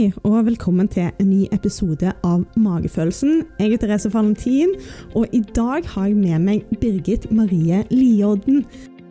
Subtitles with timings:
[0.00, 3.42] Hei, og velkommen til en ny episode av Magefølelsen.
[3.60, 4.70] Jeg er Therese Valentin,
[5.12, 8.62] og i dag har jeg med meg Birgit Marie Liodden.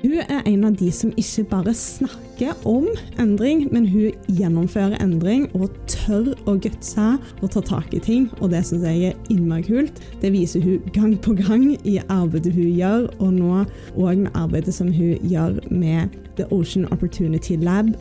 [0.02, 2.88] Hun er en av de som ikke bare snakker om
[3.21, 7.08] endring, men hun gjennomfører endring og tør å gutse
[7.44, 8.26] og ta tak i ting.
[8.40, 10.01] Og det syns jeg er innmari kult.
[10.24, 13.62] Det viser hun gang på gang i arbeidet hun gjør, og nå
[13.94, 17.94] òg med arbeidet som hun gjør med The Ocean Opportunity Lab.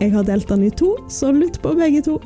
[0.00, 2.18] Jeg har delt den i to, så lytt på begge to.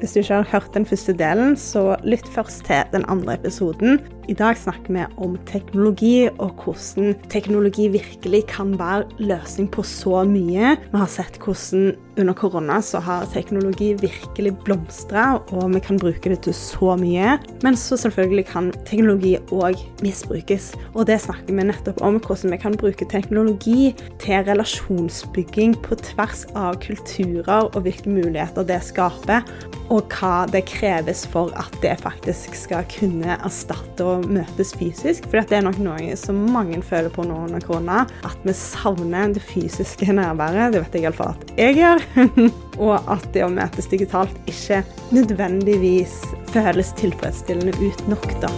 [0.00, 4.00] Hvis du ikke har hørt den første delen, så lytt først til den andre episoden.
[4.30, 10.20] I dag snakker vi om teknologi, og hvordan teknologi virkelig kan være løsning på så
[10.22, 10.76] mye.
[10.92, 16.30] Vi har sett hvordan under korona så har teknologi virkelig blomstra, og vi kan bruke
[16.30, 17.40] det til så mye.
[17.64, 20.76] Men så selvfølgelig kan teknologi òg misbrukes.
[20.94, 23.90] Og det snakker vi nettopp om, hvordan vi kan bruke teknologi
[24.22, 29.42] til relasjonsbygging på tvers av kulturer, og hvilke muligheter det skaper
[29.90, 35.28] og hva det kreves for at det faktisk skal kunne erstatte og møtes fysisk.
[35.30, 39.34] For det er nok noe som mange føler på nå under korona, at vi savner
[39.36, 40.74] det fysiske nærværet.
[40.74, 42.04] Det vet jeg iallfall at jeg gjør.
[42.84, 44.82] og at det å møtes digitalt ikke
[45.14, 46.20] nødvendigvis
[46.52, 48.52] føles tilfredsstillende ut nok, da.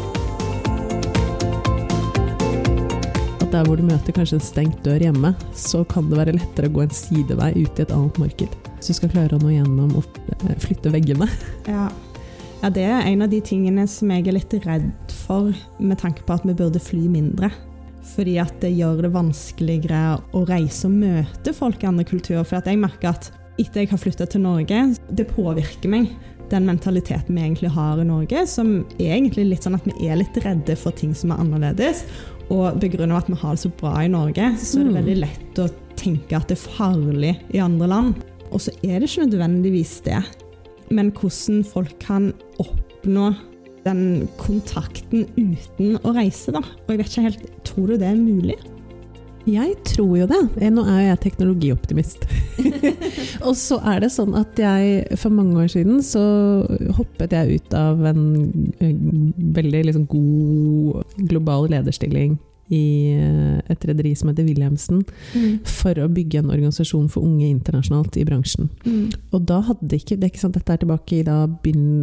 [3.53, 6.73] der hvor du møter kanskje en stengt dør hjemme, så kan det være lettere å
[6.73, 8.55] gå en sidevei ut i et annet marked.
[8.79, 11.29] Hvis du skal klare å nå gjennom og eh, flytte veggene.
[11.69, 11.91] Ja.
[12.63, 15.51] Ja, det er en av de tingene som jeg er litt redd for,
[15.83, 17.51] med tanke på at vi burde fly mindre.
[18.15, 22.47] Fordi at det gjør det vanskeligere å reise og møte folk i andre kulturer.
[22.47, 26.13] For jeg merker at etter jeg har flytta til Norge, det påvirker meg
[26.53, 30.21] den mentaliteten vi egentlig har i Norge, som er egentlig litt sånn at vi er
[30.21, 32.05] litt redde for ting som er annerledes.
[32.53, 35.01] Og begrunnet at vi har det så bra i Norge, så er det mm.
[35.01, 38.23] veldig lett å tenke at det er farlig i andre land.
[38.53, 40.21] Og så er det ikke nødvendigvis det.
[40.93, 43.33] Men hvordan folk kan oppnå
[43.87, 46.63] den kontakten uten å reise, da.
[46.63, 48.59] Og jeg vet ikke helt Tror du det er mulig?
[49.49, 50.39] Jeg tror jo det.
[50.63, 52.29] Eh, nå er jo jeg teknologioptimist.
[53.47, 56.23] og så er det sånn at jeg for mange år siden så
[56.95, 58.23] hoppet jeg ut av en
[58.79, 58.95] eh,
[59.57, 62.39] veldig liksom, god global lederstilling
[62.73, 65.03] i eh, et rederi som heter Wilhelmsen,
[65.35, 65.63] mm.
[65.69, 68.71] for å bygge en organisasjon for unge internasjonalt i bransjen.
[68.87, 69.13] Mm.
[69.33, 71.39] Og da hadde ikke, det er ikke sant, Dette er tilbake i da,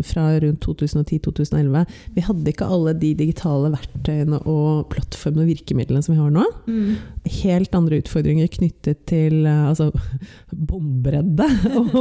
[0.09, 1.96] fra rundt 2010-2011.
[2.16, 6.46] Vi hadde ikke alle de digitale verktøyene og plattformene og virkemidlene som vi har nå.
[6.69, 6.97] Mm.
[7.40, 9.90] Helt andre utfordringer knyttet til eh, altså,
[10.53, 11.47] båndbredde.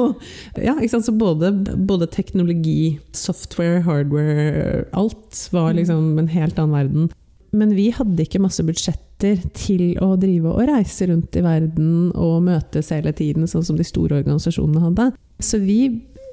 [0.68, 1.52] ja, Så både,
[1.88, 5.76] både, teknologi, software, hardware Alt var mm.
[5.76, 7.10] liksom en helt annen verden.
[7.56, 12.42] Men vi hadde ikke masse budsjetter til å drive og reise rundt i verden og
[12.46, 15.08] møtes hele tiden, sånn som de store organisasjonene hadde.
[15.42, 15.80] Så vi,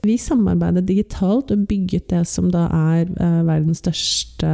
[0.05, 4.51] vi samarbeidet digitalt og bygget det som da er eh, verdens største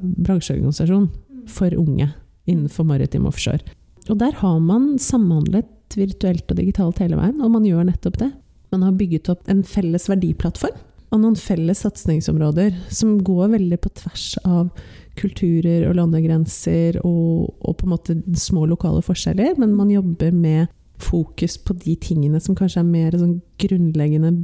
[0.00, 1.10] bransjeorganisasjon
[1.50, 2.08] for unge
[2.50, 3.60] innenfor maritim offshore.
[4.08, 5.68] Og der har man samhandlet
[5.98, 8.30] virtuelt og digitalt hele veien, og man gjør nettopp det.
[8.72, 10.78] Man har bygget opp en felles verdiplattform
[11.10, 14.70] og noen felles satsingsområder som går veldig på tvers av
[15.18, 20.70] kulturer og landegrenser og, og, på en måte små lokale forskjeller, men man jobber med
[21.00, 24.34] fokus på de tingene som kanskje er mer sånn grunnleggende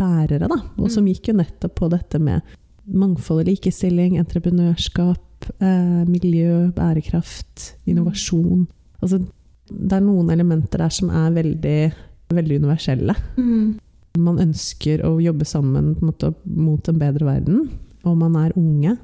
[0.00, 1.10] bærere, da, og som mm.
[1.12, 2.56] gikk jo nettopp på dette med
[2.90, 8.64] mangfold og likestilling, entreprenørskap, eh, miljø, bærekraft, innovasjon.
[9.00, 9.20] Altså,
[9.70, 11.78] det er noen elementer der som er veldig,
[12.34, 13.14] veldig universelle.
[13.38, 13.78] Mm.
[14.18, 17.68] Man ønsker å jobbe sammen en måte, mot en bedre verden,
[18.02, 18.96] og man er unge.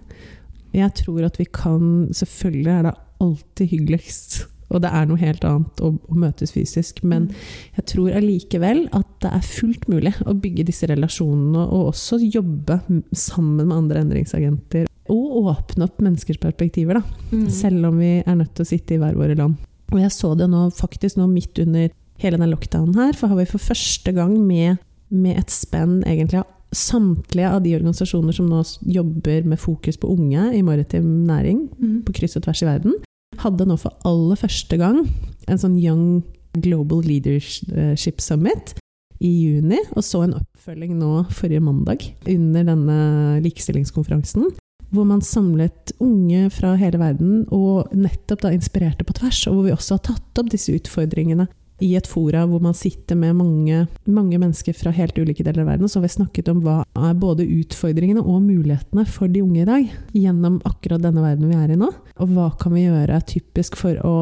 [0.76, 4.34] Jeg tror at vi kan Selvfølgelig er det alltid hyggeligst,
[4.74, 7.44] og det er noe helt annet å, å møtes fysisk, men mm.
[7.78, 12.80] jeg tror allikevel at det er fullt mulig å bygge disse relasjonene, og også jobbe
[13.16, 14.90] sammen med andre endringsagenter.
[15.12, 17.20] Og åpne opp menneskers perspektiver, da.
[17.30, 17.46] Mm.
[17.54, 19.54] Selv om vi er nødt til å sitte i hver våre land.
[19.94, 23.38] Og jeg så det nå, faktisk nå midt under hele den lockdownen her, for har
[23.38, 24.80] vi for første gang med,
[25.10, 30.10] med et spenn egentlig av samtlige av de organisasjoner som nå jobber med fokus på
[30.12, 32.00] unge i maritim næring, mm.
[32.06, 32.96] på kryss og tvers i verden,
[33.40, 35.04] hadde nå for aller første gang
[35.46, 36.24] en sånn Young
[36.56, 38.74] Global Leadership Summit
[39.20, 42.96] i juni, og så en oppfølging nå forrige mandag under denne
[43.44, 44.50] likestillingskonferansen.
[44.94, 49.66] Hvor man samlet unge fra hele verden og nettopp da inspirerte på tvers, og hvor
[49.66, 51.48] vi også har tatt opp disse utfordringene
[51.84, 55.72] i et fora hvor man sitter med mange, mange, mennesker fra helt ulike deler av
[55.74, 59.64] verden, så har vi snakket om hva er både utfordringene og mulighetene for de unge
[59.64, 61.90] i dag gjennom akkurat denne verden vi er i nå.
[62.22, 64.14] Og hva kan vi gjøre typisk for å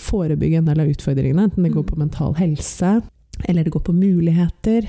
[0.00, 2.02] forebygge en del av utfordringene, enten det går på mm.
[2.04, 2.98] mental helse,
[3.48, 4.86] eller det går på muligheter.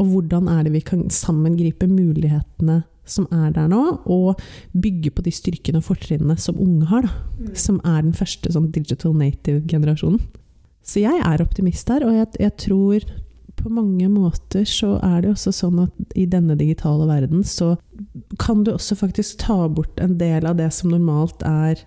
[0.00, 4.38] Og hvordan er det vi kan sammen gripe mulighetene som er der nå, og
[4.78, 7.10] bygge på de styrkene og fortrinnene som unge har, da.
[7.42, 7.50] Mm.
[7.58, 10.22] Som er den første sånn digital native-generasjonen.
[10.82, 13.04] Så jeg er optimist her, og jeg, jeg tror
[13.62, 17.76] på mange måter så er det også sånn at i denne digitale verden så
[18.42, 21.78] kan du også faktisk ta bort en del av det som normalt er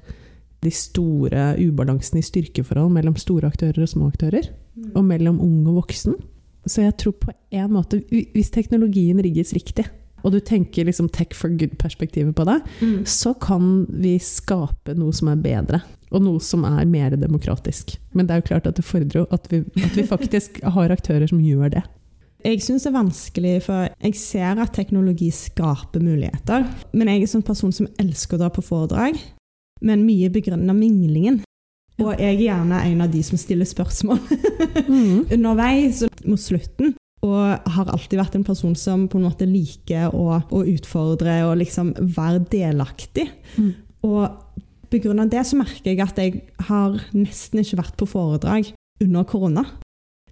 [0.63, 4.47] de store ubalansene i styrkeforhold mellom store aktører og små aktører,
[4.95, 6.15] og mellom ung og voksen.
[6.65, 9.86] Så jeg tror på en måte, hvis teknologien rigges riktig,
[10.25, 13.03] og du tenker liksom tech for good-perspektivet på det, Mm.
[13.06, 15.81] så kan vi skape noe som er bedre,
[16.16, 17.98] og noe som er mer demokratisk.
[18.16, 20.94] Men det er jo klart at det fordrer jo at vi, at vi faktisk har
[20.96, 21.84] aktører som gjør det.
[22.46, 26.68] Jeg syns det er vanskelig, for jeg ser at teknologi skaper muligheter.
[26.94, 29.18] Men jeg er en sånn person som elsker å dra på foredrag,
[29.82, 31.42] men mye begrunner minglingen.
[31.96, 34.20] Og jeg er gjerne en av de som stiller spørsmål
[34.86, 35.26] Mm.
[35.32, 36.94] underveis mot slutten.
[37.26, 41.56] Og har alltid vært en person som på en måte liker å, å utfordre og
[41.64, 43.26] liksom være delaktig.
[43.58, 43.72] Mm.
[44.06, 44.65] Og
[44.95, 48.71] begrunnet det så merker jeg at jeg har nesten ikke vært på foredrag
[49.03, 49.65] under korona.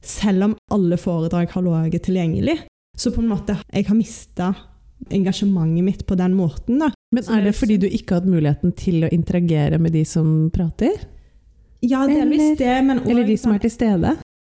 [0.04, 2.58] Selv om alle foredrag har ligget tilgjengelig.
[2.98, 4.54] Så på en måte, jeg har mista
[5.12, 6.80] engasjementet mitt på den måten.
[6.80, 6.92] da.
[7.14, 10.50] Men er det fordi du ikke har hatt muligheten til å interagere med de som
[10.54, 10.96] prater?
[11.84, 14.16] Ja, delvis det, men Eller de som er til stede?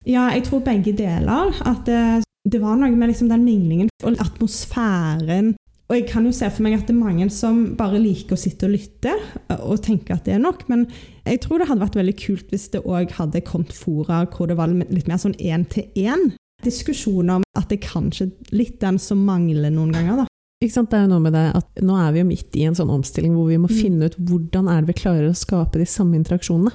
[0.06, 1.54] Ja, jeg tror begge deler.
[1.66, 5.54] At det, det var noe med liksom den minglingen og atmosfæren.
[5.92, 8.40] Og jeg kan jo se for meg at det er mange som bare liker å
[8.40, 9.12] sitte og lytte
[9.60, 10.64] og tenke at det er nok.
[10.72, 10.88] Men
[11.28, 14.58] jeg tror det hadde vært veldig kult hvis det òg hadde kommet fora hvor det
[14.58, 16.32] var litt mer sånn én-til-én.
[16.64, 20.24] Diskusjoner om at det er kanskje litt den som mangler noen ganger.
[20.24, 20.28] da.
[20.64, 20.90] Ikke sant?
[20.94, 22.90] Det er jo noe med det at nå er vi jo midt i en sånn
[22.94, 23.76] omstilling hvor vi må Mm.
[23.82, 26.72] finne ut hvordan er det vi klarer å skape de samme interaksjonene.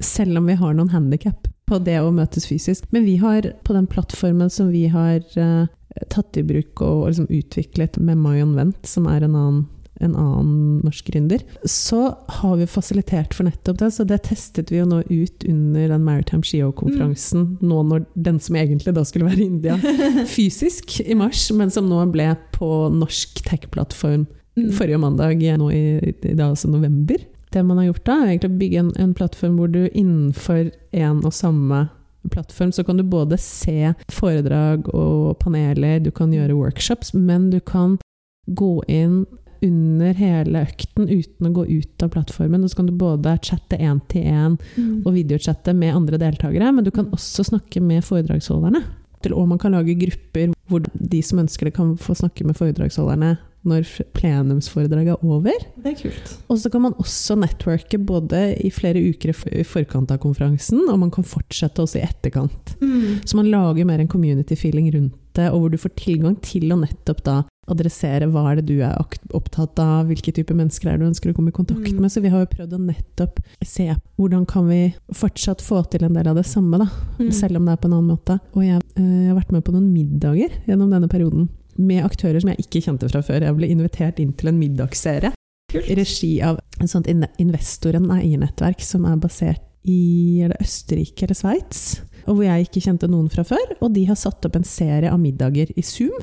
[0.00, 2.84] Selv om vi har noen handikap på det å møtes fysisk.
[2.92, 5.66] Men vi har på den plattformen som vi har eh,
[6.12, 9.66] tatt i bruk og, liksom utviklet med Mayon Vent, som er en annen,
[9.98, 13.90] en annen norsk gründer, så har vi fasilitert for nettopp det.
[13.96, 18.60] Så det testet vi jo nå ut under den Maritime Shio-konferansen, nå når den som
[18.60, 19.78] egentlig da skulle være i India,
[20.36, 24.28] fysisk i mars, men som nå ble på norsk tech-plattform
[24.58, 24.72] Mm.
[24.72, 27.16] forrige mandag, nå i, i dag altså november.
[27.52, 30.70] Det man har gjort da, er egentlig å bygge en, en plattform hvor du innenfor
[30.92, 31.86] en og samme
[32.30, 37.60] plattform, så kan du både se foredrag og paneler, du kan gjøre workshops, men du
[37.60, 37.98] kan
[38.46, 39.26] gå inn
[39.62, 42.62] under hele økten uten å gå ut av plattformen.
[42.62, 45.02] Og så kan du både chatte én til én Mm.
[45.06, 48.84] og videochatte med andre deltakere, men du kan også snakke med foredragsholderne.
[49.32, 53.38] Og man kan lage grupper hvor de som ønsker det, kan få snakke med foredragsholderne
[53.66, 53.84] når
[54.14, 55.52] plenumsforedraget er over.
[55.82, 56.34] Det er kult.
[56.48, 60.98] Og så kan man også networke både i flere uker i forkant av konferansen, og
[61.02, 62.76] man kan fortsette også i etterkant.
[62.80, 63.20] Mm.
[63.26, 66.70] Så man lager mer en community feeling rundt det, og hvor du får tilgang til
[66.72, 67.36] å nettopp da
[67.68, 68.96] adressere hva er det du er
[69.36, 72.00] opptatt av, hvilke typer mennesker er du ønsker å komme i kontakt Mm.
[72.00, 72.10] med.
[72.10, 76.14] Så vi har jo prøvd å nettopp se hvordan kan vi fortsatt få til en
[76.14, 76.88] del av det samme, da,
[77.20, 77.30] Mm.
[77.30, 78.40] selv om det er på en annen måte.
[78.56, 81.48] Og jeg, eh, jeg har vært med på noen middager gjennom denne perioden
[81.78, 83.44] med aktører som jeg ikke kjente fra før.
[83.46, 85.32] Jeg ble invitert inn til en middagsserie
[85.74, 91.38] i regi av et sånt in- investoren eiernettverk som er basert i er Østerrike eller
[91.38, 93.76] Sveits, og hvor jeg ikke kjente noen fra før.
[93.80, 96.16] Og de har satt opp en serie av middager i Zoom.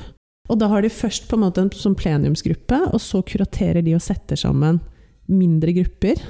[0.50, 3.95] Og da har de først på en måte en sånn plenumsgruppe, og så kuraterer de
[3.97, 4.81] og setter sammen
[5.26, 6.21] mindre grupper.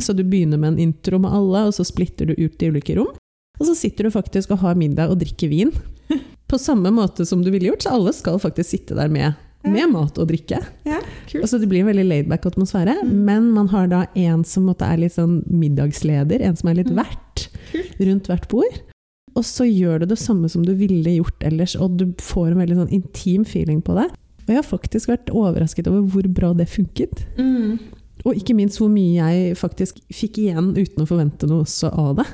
[0.00, 2.96] Så du begynner med en intro med alle, og så splitter du ut i ulike
[2.96, 3.10] rom.
[3.58, 5.72] Og så sitter du faktisk og har middag og drikker vin.
[6.48, 9.34] På samme måte som du ville gjort, så alle skal faktisk sitte der med,
[9.68, 10.62] med mat og drikke.
[10.88, 11.44] Ja, kult.
[11.50, 13.12] så det blir en veldig laidback atmosfære, Mm.
[13.26, 16.88] men man har da en som måtte er litt sånn middagsleder, en som er litt
[16.90, 16.96] Mm.
[17.04, 17.48] vert
[18.00, 18.80] rundt hvert bord.
[19.36, 22.58] Og så gjør du det samme som du ville gjort ellers, og du får en
[22.58, 24.08] veldig sånn intim feeling på det.
[24.48, 27.26] Og jeg har faktisk vært overrasket over hvor bra det funket.
[27.36, 27.78] Mm.
[28.24, 32.16] Og ikke minst hvor mye jeg faktisk fikk igjen uten å forvente noe også av
[32.16, 32.26] det.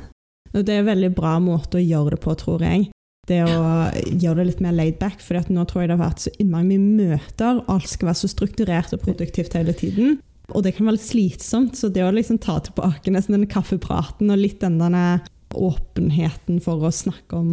[0.54, 2.90] Det er en veldig bra måte å gjøre det på, tror jeg.
[3.28, 3.58] Det å
[3.94, 5.22] gjøre det litt mer laid back.
[5.24, 7.62] For nå tror jeg det har vært så innmari mye møter.
[7.72, 10.18] Alt skal være så strukturert og produktivt hele tiden.
[10.52, 11.78] Og det kan være litt slitsomt.
[11.78, 15.22] Så det å liksom ta tilbake nesten den kaffepraten og litt den denne
[15.54, 17.50] åpenheten for å snakke om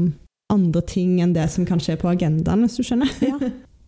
[0.51, 3.11] andre ting enn det som kanskje er på agendaen, hvis du skjønner.
[3.23, 3.37] Ja.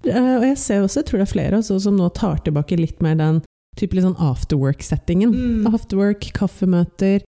[0.03, 3.01] Og jeg ser også, jeg tror det er flere også, som nå tar tilbake litt
[3.03, 3.41] mer den
[3.79, 5.33] type litt sånn afterwork-settingen.
[5.33, 5.69] Mm.
[5.73, 7.23] Afterwork, kaffemøter,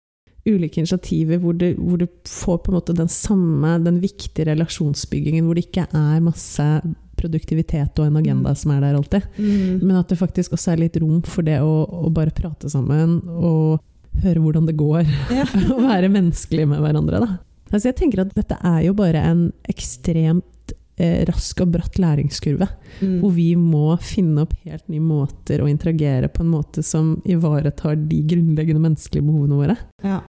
[0.46, 5.46] ulike initiativer hvor du, hvor du får på en måte den samme, den viktige relasjonsbyggingen,
[5.48, 6.68] hvor det ikke er masse
[7.16, 8.56] produktivitet og en agenda Mm.
[8.60, 9.22] som er der alltid.
[9.40, 9.80] Mm.
[9.82, 13.22] Men at det faktisk også er litt rom for det å, å bare prate sammen
[13.26, 13.80] og
[14.24, 15.06] høre hvordan det går.
[15.34, 15.46] Ja.
[15.76, 17.20] og være menneskelig med hverandre.
[17.24, 17.38] Da.
[17.72, 22.68] Altså jeg tenker at dette er jo bare en ekstremt eh, rask og bratt læringskurve.
[23.02, 23.18] Mm.
[23.24, 27.96] Hvor vi må finne opp helt nye måter å interagere på en måte som ivaretar
[28.08, 29.78] de grunnleggende menneskelige behovene våre.
[30.04, 30.22] Ja.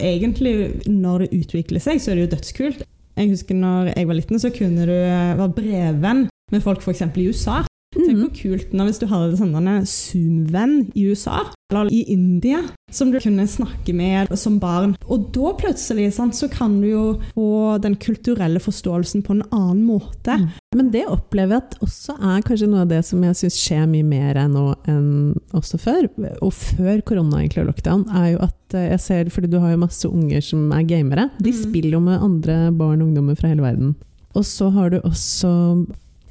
[0.00, 0.54] Egentlig,
[0.88, 2.84] når det utvikler seg, så er det jo dødskult.
[3.20, 7.02] Jeg husker når jeg var liten, så kunne du være brevvenn med folk f.eks.
[7.16, 7.60] i USA.
[8.10, 8.26] Tenk Mhm.
[8.26, 9.54] hvor kult nå hvis du hadde sånn
[9.86, 14.96] Zoom-venn i USA, eller i India, som du kunne snakke med som barn.
[15.08, 19.84] Og da plutselig sant, så kan du jo få den kulturelle forståelsen på en annen
[19.86, 20.34] måte.
[20.36, 20.48] Mm.
[20.74, 23.86] Men det opplever jeg at også er kanskje noe av det som jeg syns skjer
[23.90, 26.08] mye mer nå enn også før.
[26.42, 29.70] Og før korona egentlig og lockdown, er jo at eh, jeg ser, fordi du har
[29.72, 31.62] jo masse unger som er gamere, de Mm.
[31.62, 33.94] spiller jo med andre barn og ungdommer fra hele verden.
[34.34, 35.86] Og så har du også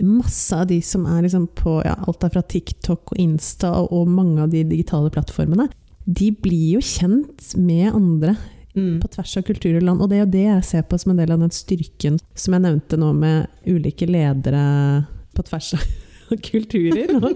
[0.06, 4.08] masse av de som er liksom på ja, alt er fra TikTok og Insta og,
[4.08, 5.68] mange av de digitale plattformene.
[6.06, 8.38] De blir jo kjent med andre
[8.78, 9.00] Mm.
[9.02, 10.02] på tvers av kulturer og land.
[10.02, 12.54] Og det er jo det jeg ser på som en del av den styrken som
[12.54, 14.62] jeg nevnte nå med ulike ledere
[15.36, 17.12] på tvers av kulturer.
[17.18, 17.32] Nå.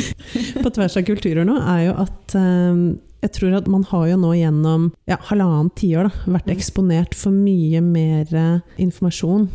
[0.64, 2.80] på tvers av kulturer nå, er jo at um,
[3.20, 6.54] jeg tror at man har jo nå gjennom ja, halvannet tiår vært Mm.
[6.56, 9.50] eksponert for mye mer eh, informasjon.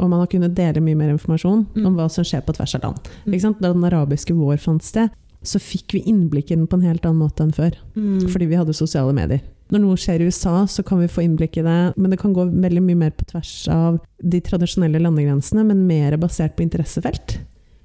[0.00, 1.86] Og man har kunnet dele mye mer informasjon Mm.
[1.86, 3.08] om hva som skjer på tvers av land.
[3.26, 3.56] Mm.
[3.60, 5.10] Da den arabiske vår fant sted,
[5.42, 7.76] så fikk vi innblikk i den på en helt annen måte enn før.
[7.94, 8.28] Mm.
[8.28, 9.40] Fordi vi hadde sosiale medier.
[9.70, 12.34] Når noe skjer i USA, så kan vi få innblikk i det, men det kan
[12.34, 17.38] gå veldig mye mer på tvers av de tradisjonelle landegrensene, men mer basert på interessefelt.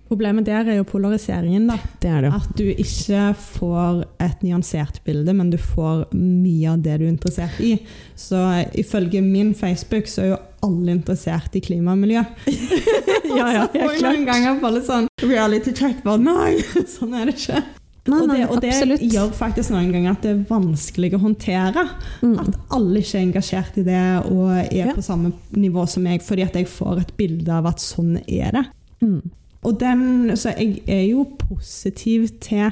[0.06, 1.78] Problemet der er jo polariseringen, da.
[2.02, 2.32] Det det.
[2.34, 7.14] At du ikke får et nyansert bilde, men du får mye av det du er
[7.14, 7.80] interessert i.
[8.18, 8.38] Så
[8.78, 12.24] ifølge min Facebook så er jo alle interessert i klima og miljø.
[13.36, 14.28] Ja, ja, helt jeg noen klart.
[14.30, 15.98] ganger bare sånn reality check.
[16.06, 16.54] Bare nei,
[16.96, 17.58] sånn er det ikke.
[18.06, 21.84] Nei, og det, og det gjør faktisk noen ganger at det er vanskelig å håndtere.
[22.22, 22.36] Mm.
[22.44, 24.94] At alle ikke er engasjert i det og er Ja.
[24.94, 28.54] på samme nivå som meg, fordi at jeg får et bilde av at sånn er
[28.60, 28.64] det.
[29.02, 29.18] Mm.
[29.66, 30.06] Og den,
[30.38, 32.70] så jeg er jo positiv til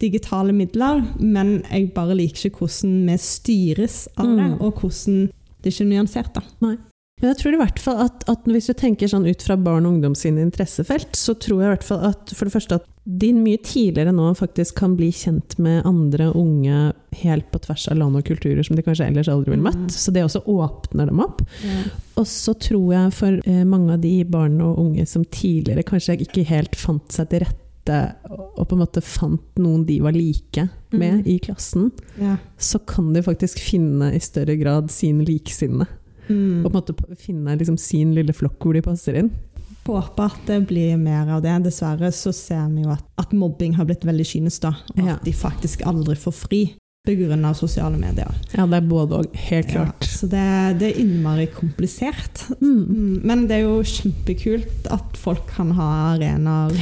[0.00, 4.60] digitale midler, men jeg bare liker ikke hvordan vi styres av det, Mm.
[4.64, 5.26] og hvordan
[5.62, 6.34] det er ikke er nyansert.
[6.34, 6.76] da.
[7.24, 9.86] Men jeg tror i hvert fall at, at hvis du tenker sånn ut fra barn
[9.86, 12.90] og ungdom sine interessefelt, så tror jeg i hvert fall at for det første at
[13.08, 16.90] de mye tidligere nå faktisk kan bli kjent med andre unge
[17.22, 19.86] helt på tvers av land og kulturer som de kanskje ellers aldri ville møtt.
[19.86, 19.96] Mm.
[19.96, 21.40] Så det også åpner dem opp.
[22.20, 26.20] Og så tror jeg for eh, mange av de barn og unge som tidligere kanskje
[26.28, 27.98] ikke helt fant seg til rette
[28.54, 31.26] og på en måte fant noen de var like med Mm.
[31.26, 31.90] i klassen,
[32.20, 32.36] Ja.
[32.56, 35.88] så kan de faktisk finne i større grad sin likesinnede.
[36.28, 36.64] Mm.
[36.64, 39.30] Og på en måte finne liksom sin lille flokk hvor de passer inn.
[39.84, 41.58] Håper at det blir mer av det.
[41.66, 44.70] Dessverre så ser vi jo at, at mobbing har blitt veldig kynisk, da.
[44.96, 45.14] Og Ja.
[45.18, 46.62] at de faktisk aldri får fri
[47.04, 47.52] pga.
[47.54, 48.30] sosiale medier.
[48.56, 49.26] Ja, det er både og.
[49.36, 50.00] Helt Ja, klart.
[50.08, 52.46] så det, det er innmari komplisert.
[52.62, 52.86] Mm.
[52.88, 56.72] Mm, Men det er jo kjempekult at folk kan ha arenaer.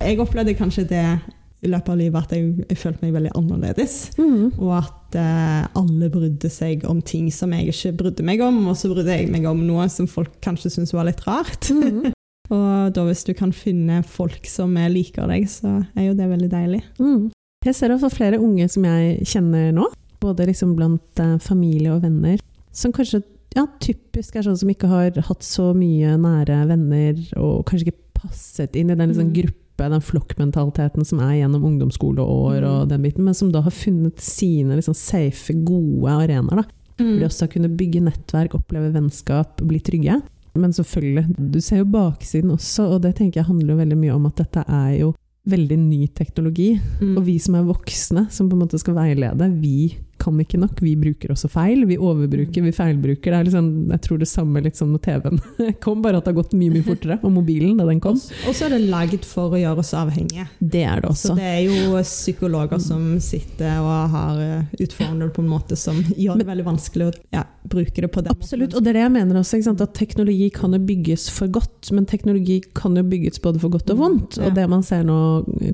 [0.00, 1.20] Jeg opplevde kanskje det
[1.62, 4.10] i løpet av livet at jeg, jeg følte meg veldig annerledes.
[4.18, 4.58] Mm.
[4.58, 8.76] Og at eh, alle brydde seg om ting som jeg ikke brydde meg om, og
[8.78, 11.70] så brydde jeg meg om noe som folk kanskje syntes var litt rart.
[11.70, 12.10] Mm.
[12.52, 16.26] Og da hvis du kan finne folk som er liker deg, så er jo det
[16.28, 16.82] veldig deilig.
[17.00, 17.30] Mm.
[17.64, 19.86] Jeg ser også flere unge som jeg kjenner nå,
[20.20, 22.36] både liksom blant eh, familie og venner,
[22.74, 23.22] som kanskje
[23.54, 28.00] ja, typisk er sånn som ikke har hatt så mye nære venner, og kanskje ikke
[28.18, 29.54] passet inn i den liksom, Mm.
[29.74, 32.88] Gruppe, den flokkmentaliteten som er gjennom ungdomsskoleår og Mm.
[32.88, 36.64] den biten, men som da har funnet sine liksom, safe, gode arenaer.
[36.98, 37.18] Mm.
[37.18, 40.22] De også har kunnet bygge nettverk, oppleve vennskap, bli trygge.
[40.56, 44.14] Men selvfølgelig, du ser jo baksiden også, og det tenker jeg handler jo veldig mye
[44.14, 45.14] om at dette er jo
[45.46, 46.80] veldig ny teknologi.
[47.00, 47.16] Mm.
[47.18, 50.80] Og vi som er voksne, som på en måte skal veilede, vi kan ikke nok.
[50.84, 51.84] Vi bruker også feil.
[51.88, 53.30] Vi overbruker, vi feilbruker.
[53.34, 55.40] Det er liksom, jeg tror det samme litt som når TV-en
[55.84, 57.18] kom, bare at det har gått mye mye fortere.
[57.22, 58.16] Og mobilen, da den kom.
[58.48, 60.46] Og så er det laget for å gjøre oss avhengige.
[60.60, 61.32] Det er det også.
[61.34, 65.76] Så det er jo psykologer som sitter og har eh, utformet det på en måte
[65.78, 68.78] som gjør det veldig vanskelig å ja, bruke det på den Absolutt, måten.
[68.80, 69.58] og det er det jeg mener også.
[69.60, 69.84] Ikke sant?
[69.84, 73.92] At teknologi kan jo bygges for godt, men teknologi kan jo bygges både for godt
[73.94, 74.38] og vondt.
[74.40, 74.48] Ja.
[74.48, 75.18] Og det man ser nå,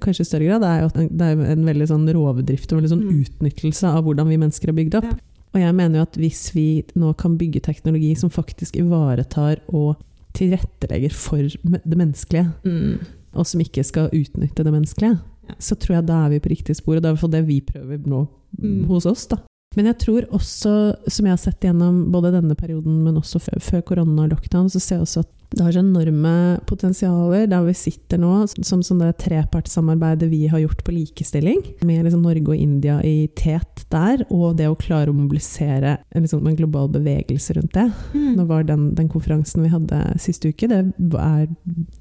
[0.04, 2.82] kanskje i større grad, er jo at det er en veldig sånn rovdrift og en
[2.82, 3.22] veldig sånn Mm.
[3.24, 5.04] utnyttelse av hvordan vi mennesker har bygd opp.
[5.10, 5.18] Ja.
[5.54, 9.96] Og jeg mener jo at hvis vi nå kan bygge teknologi som faktisk ivaretar og
[10.38, 12.98] tilrettelegger for det menneskelige, Mm.
[13.34, 15.18] og som ikke skal utnytte det menneskelige,
[15.48, 15.54] Ja.
[15.58, 16.96] så tror jeg da er vi på riktig spor.
[16.96, 18.28] Og det er i hvert fall det vi prøver nå
[18.58, 18.84] Mm.
[18.86, 19.26] hos oss.
[19.26, 19.36] da.
[19.76, 23.60] Men jeg tror også, som jeg har sett gjennom både denne perioden, men også før,
[23.60, 26.32] før korona og lockdown, så ser jeg også at Det har enorme
[26.70, 32.04] potensialer der vi sitter nå, som, som det trepartssamarbeidet vi har gjort på likestilling, med
[32.06, 36.46] liksom Norge og India i tet der, og det å klare å mobilisere en, liksom,
[36.46, 37.88] en global bevegelse rundt det.
[38.14, 38.28] Mm.
[38.38, 40.84] Nå var den, den konferansen vi hadde sist uke, det
[41.18, 41.48] er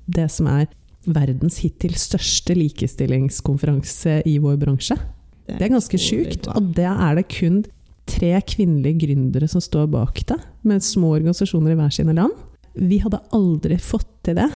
[0.06, 0.70] det som er
[1.10, 5.00] verdens hittil største likestillingskonferanse i vår bransje.
[5.50, 7.64] Det er ganske sjukt, og det er det kun
[8.10, 10.38] tre kvinnelige gründere som står bak det,
[10.68, 12.36] med små organisasjoner i hver sine land.
[12.80, 14.50] Vi hadde aldri fått til det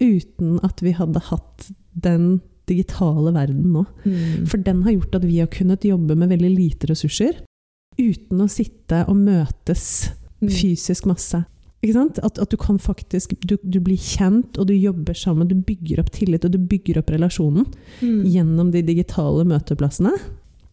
[0.00, 2.40] uten at vi hadde hatt den
[2.70, 3.82] digitale verden nå.
[4.06, 4.46] Mm.
[4.48, 7.42] For den har gjort at vi har kunnet jobbe med veldig lite ressurser,
[7.98, 10.48] uten å sitte og møtes Mm.
[10.56, 11.44] fysisk masse.
[11.84, 15.48] At, at du kan faktisk du, du blir kjent, og du jobber sammen.
[15.48, 17.66] Du bygger opp tillit, og du bygger opp relasjonen
[18.00, 18.24] Mm.
[18.24, 20.12] gjennom de digitale møteplassene.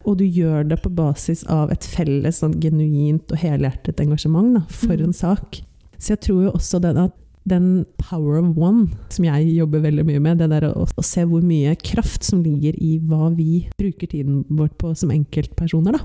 [0.06, 4.60] Og du gjør det på basis av et felles sånn, genuint og helhjertet engasjement da,
[4.68, 5.04] for Mm.
[5.04, 5.60] en sak.
[5.98, 7.16] Så jeg tror jo også den at
[7.48, 11.24] den power of one, som jeg jobber veldig mye med, det der å, å se
[11.24, 16.02] hvor mye kraft som ligger i hva vi bruker tiden vår på som enkeltpersoner, da.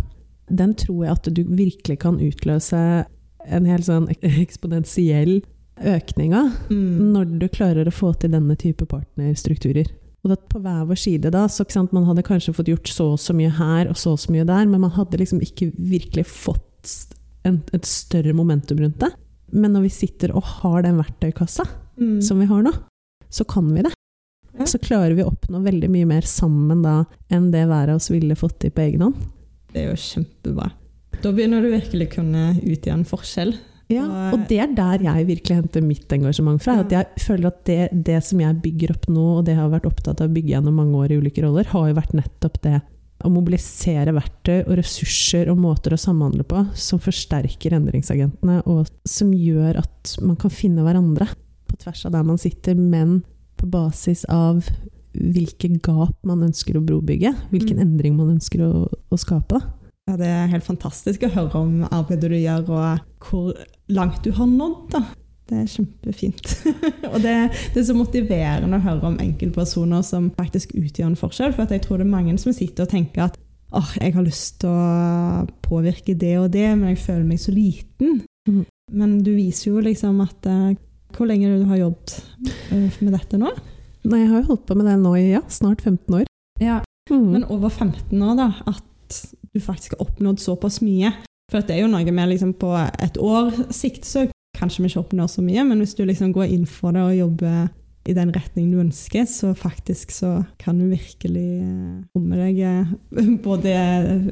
[0.54, 2.80] Den tror jeg at du virkelig kan utløse
[3.44, 5.42] en helt sånn eksponentiell
[5.84, 7.12] økning av Mm.
[7.12, 9.90] når du klarer å få til denne type partnerstrukturer.
[10.24, 13.12] Og at på hver vår side da, så sant, Man hadde kanskje fått gjort så
[13.14, 15.74] og så mye her og så og så mye der, men man hadde liksom ikke
[15.76, 17.08] virkelig fått
[17.44, 19.12] en, et større momentum rundt det.
[19.54, 21.66] Men når vi sitter og har den verktøykassa
[22.00, 22.22] Mm.
[22.26, 22.72] som vi har nå,
[23.30, 23.92] så kan vi det.
[24.58, 24.66] Ja.
[24.66, 28.10] Så klarer vi å oppnå veldig mye mer sammen da enn det hver av oss
[28.10, 29.16] ville fått til på egen hånd.
[29.74, 30.72] Det er jo kjempebra.
[31.22, 33.54] Da begynner du virkelig å kunne utgjøre en forskjell.
[33.90, 36.80] Ja, Og- det er der jeg virkelig henter mitt engasjement fra.
[36.80, 39.70] At jeg føler at det, det som jeg bygger opp nå, og det jeg har
[39.70, 42.62] vært opptatt av å bygge gjennom mange år i ulike roller, har jo vært nettopp
[42.62, 42.82] det
[43.24, 49.34] å mobilisere verktøy og ressurser og måter å samhandle på som forsterker endringsagentene, og som
[49.34, 51.30] gjør at man kan finne hverandre
[51.70, 53.22] på tvers av der man sitter, men
[53.60, 54.66] på basis av
[55.14, 57.86] hvilke gap man ønsker å brobygge, hvilken Mm.
[57.86, 59.62] endring man ønsker å, å skape.
[60.10, 63.54] Ja, det er helt fantastisk å høre om arbeidet du gjør, og hvor
[63.90, 64.90] langt du har nådd.
[64.92, 65.04] da.
[65.54, 66.54] Det er kjempefint.
[67.14, 67.36] og det,
[67.74, 71.54] det er så motiverende å høre om enkeltpersoner som faktisk utgjør en forskjell.
[71.54, 73.38] For at jeg tror det er mange som sitter og tenker at
[73.74, 77.54] oh, jeg har lyst til å påvirke det og det, men jeg føler meg så
[77.54, 78.24] liten.
[78.50, 78.64] Mm.
[78.94, 80.74] Men du viser jo liksom at uh,
[81.16, 82.18] Hvor lenge du har jobbet
[82.74, 83.54] uh, med dette nå?
[84.04, 86.26] Nei, jeg har jo holdt på med det nå i ja, snart 15 år.
[86.60, 87.32] Ja, Mm.
[87.32, 89.22] Men over 15 år, da, at
[89.54, 91.12] du faktisk har oppnådd såpass mye.
[91.52, 95.04] For det er jo noe med liksom på et år sikt, så kanskje vi ikke
[95.06, 97.70] oppnår så mye, men hvis du liksom går inn for det og jobber
[98.06, 103.30] i den retning du ønsker, så faktisk så kan du virkelig romme komme deg eh,
[103.48, 103.72] både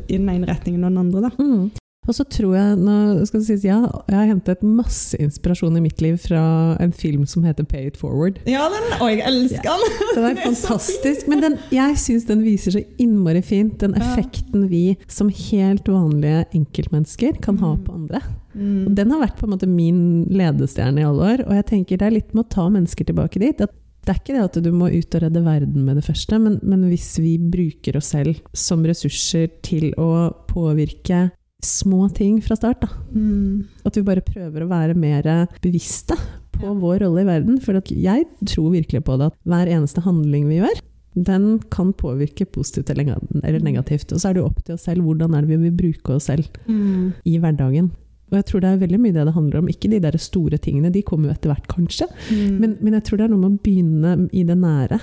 [0.09, 1.31] i den ene retningen og den andre, da.
[1.39, 1.69] Mm.
[2.09, 2.93] Og så tror jeg, nå
[3.29, 3.77] skal det sies, ja,
[4.09, 6.41] jeg har hentet masse inspirasjon i mitt liv fra
[6.81, 8.39] en film som heter Pay It Forward.
[8.49, 9.99] Ja, den, og jeg elsker den!
[10.15, 13.93] Den er Det er fantastisk, men den, jeg syns den viser så innmari fint den
[14.01, 17.83] effekten vi som helt vanlige enkeltmennesker kan ha Mm.
[17.85, 18.19] på andre.
[18.53, 18.95] Og Mm.
[18.95, 22.07] den har vært på en måte min ledestjerne i alle år, og jeg tenker det
[22.07, 23.61] er litt med å ta mennesker tilbake dit.
[23.61, 23.71] at
[24.03, 26.59] det er ikke det at du må ut og redde verden med det første, men,
[26.63, 31.31] men hvis vi bruker oss selv som ressurser til å påvirke
[31.63, 32.87] små ting fra start, da.
[33.13, 33.67] Mm.
[33.85, 36.17] At vi bare prøver å være mer bevisste
[36.51, 37.59] på vår rolle i verden.
[37.61, 40.81] For at jeg tror virkelig på det at hver eneste handling vi gjør,
[41.13, 44.11] den kan påvirke positivt eller eller negativt.
[44.11, 46.15] Og så er det jo opp til oss selv hvordan er det vi vil bruke
[46.15, 47.13] oss selv Mm.
[47.23, 47.91] i hverdagen.
[48.31, 49.71] Og jeg tror det er veldig mye det det handler om.
[49.71, 52.07] Ikke de der store tingene, de kommer jo etter hvert, kanskje.
[52.31, 52.61] Mm.
[52.61, 55.01] Men, men jeg tror det er noe med å begynne i det nære.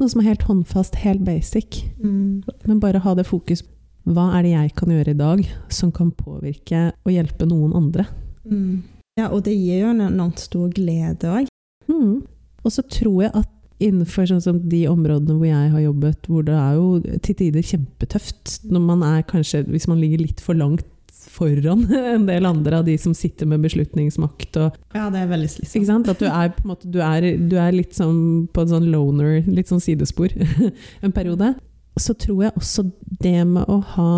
[0.00, 1.84] Noe som er helt håndfast, helt basic.
[2.02, 2.42] Mm.
[2.66, 3.62] Men bare ha det fokus
[4.04, 5.40] hva er det jeg kan gjøre i dag
[5.72, 8.04] som kan påvirke og hjelpe noen andre?
[8.44, 8.82] Mm.
[9.16, 11.48] Ja, og det gir jo en enormt stor glede òg.
[11.88, 12.24] Mm.
[12.64, 13.50] Og så tror jeg at
[13.82, 17.64] innenfor sånn som de områdene hvor jeg har jobbet, hvor det er jo til tider
[17.64, 20.86] kjempetøft når man er kanskje, Hvis man ligger litt for langt
[21.30, 21.84] foran
[22.14, 25.88] en del andre av de som sitter med beslutningsmakt og Ja, det er veldig slitsomt.
[25.90, 26.10] sant?
[26.12, 29.70] At du er, måte, du er, du er litt sånn på en sånn loner, litt
[29.70, 30.34] sånn sidespor
[31.04, 31.54] en periode.
[32.00, 32.88] Så tror jeg også
[33.22, 34.14] det med å ha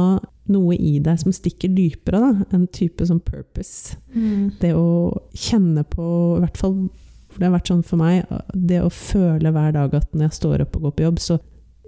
[0.47, 3.97] noe i deg som stikker dypere, da, en type sånn purpose.
[4.15, 4.55] Mm.
[4.61, 4.87] Det å
[5.35, 6.07] kjenne på,
[6.39, 6.79] i hvert fall
[7.37, 10.37] for det har vært sånn for meg, det å føle hver dag at når jeg
[10.39, 11.37] står opp og går på jobb, så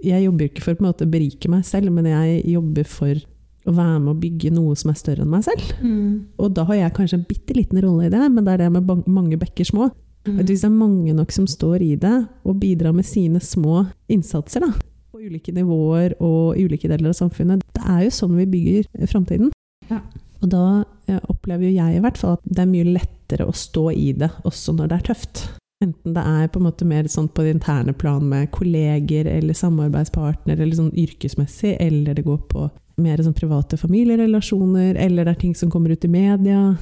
[0.05, 3.23] jeg jobber ikke for å berike meg selv, men jeg jobber for
[3.69, 5.71] å være med å bygge noe som er større enn meg selv.
[5.81, 6.11] Mm.
[6.41, 8.69] Og da har jeg kanskje en bitte liten rolle i det, men det er det
[8.75, 9.89] med mange bekker små.
[10.27, 10.39] Mm.
[10.41, 13.85] At hvis det er mange nok som står i det, og bidrar med sine små
[14.11, 14.73] innsatser, da,
[15.09, 19.07] på ulike nivåer og i ulike deler av samfunnet, det er jo sånn vi bygger
[19.09, 19.53] framtiden.
[19.89, 20.03] Ja.
[20.39, 20.65] Og da
[21.09, 23.91] eh, opplever jo jeg i hvert fall at det er mye lettere lettere å stå
[23.91, 25.58] i det også når det er tøft.
[25.79, 29.55] Enten det er på en måte mer sånn på det interne plan med kolleger eller
[29.55, 32.65] samarbeidspartner, eller sånn yrkesmessig, eller det går på
[32.99, 36.73] mer sånn private familierelasjoner, eller det er ting som kommer ut i media.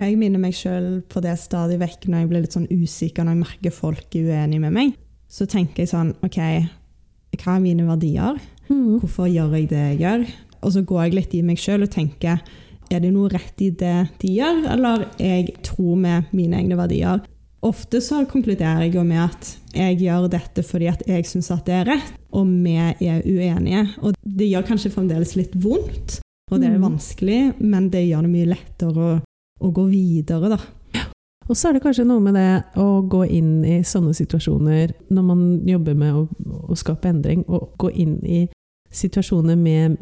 [0.00, 3.36] Jeg minner meg sjøl på det stadig vekk når jeg blir litt sånn usikker, når
[3.36, 4.96] jeg merker folk er uenige med meg.
[5.30, 6.40] Så tenker jeg sånn OK,
[7.38, 8.40] hva er mine verdier?
[8.66, 8.98] Mm.
[9.04, 10.26] Hvorfor gjør jeg det jeg gjør?
[10.62, 12.42] Og så går jeg litt i meg sjøl og tenker
[12.92, 17.22] er det noe rett i det de gjør, eller jeg tror med mine egne verdier?
[17.62, 21.64] Ofte så konkluderer jeg jo med at jeg gjør dette fordi at jeg syns at
[21.68, 23.84] det er rett, og vi er uenige.
[24.02, 26.18] Og det gjør kanskje fremdeles litt vondt,
[26.50, 26.82] og det er Mm.
[26.88, 29.20] vanskelig, men det gjør det mye lettere å,
[29.62, 30.58] å gå videre, da.
[31.48, 35.22] Og så er det kanskje noe med det å gå inn i sånne situasjoner når
[35.22, 36.28] man jobber med å,
[36.70, 38.48] å skape endring, og gå inn i
[38.92, 39.96] situasjoner med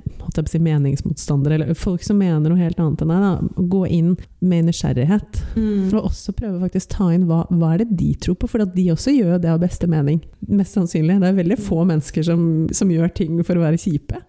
[0.50, 3.48] si, meningsmotstandere, eller folk som mener noe helt annet enn deg.
[3.70, 5.40] Gå inn med nysgjerrighet.
[5.94, 8.74] Og også prøve faktisk ta inn hva, hva er det de tror på, for at
[8.76, 10.20] de også gjør det av beste mening.
[10.50, 11.20] Mest sannsynlig.
[11.22, 14.20] Det er veldig få mennesker som, som gjør ting for å være kjipe.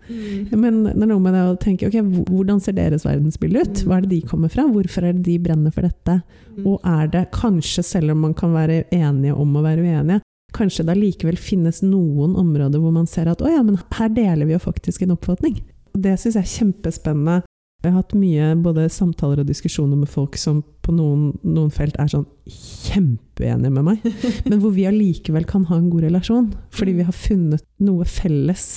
[0.53, 3.85] Men det er noe med det å tenke ok, hvordan ser deres verdensbilde ut?
[3.87, 4.67] Hva er det de kommer fra?
[4.69, 6.21] Hvorfor er det de brenner for dette?
[6.65, 10.21] Og er det kanskje, selv om man kan være enige om å være uenige,
[10.55, 14.49] kanskje det allikevel finnes noen områder hvor man ser at å ja, men her deler
[14.49, 15.61] vi jo faktisk en oppfatning.
[15.95, 17.41] Og det syns jeg er kjempespennende.
[17.81, 21.95] Jeg har hatt mye både samtaler og diskusjoner med folk som på noen, noen felt
[22.01, 24.05] er sånn kjempeenige med meg,
[24.49, 26.51] men hvor vi allikevel kan ha en god relasjon.
[26.77, 28.67] Fordi vi har funnet noe felles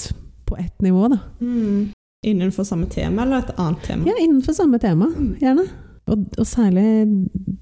[0.48, 1.20] på ett nivå, da.
[1.44, 1.92] Mm.
[2.24, 4.08] Innenfor samme tema eller et annet tema?
[4.08, 5.10] Ja, innenfor samme tema,
[5.42, 5.66] gjerne.
[6.04, 6.84] Og, og særlig,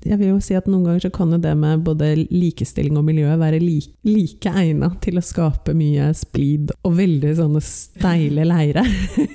[0.02, 3.05] jeg vil jo si at noen ganger så kan jo det med både likestilling og
[3.07, 8.83] miljø være like, like egna til å skape mye splid og veldig sånne steile leire.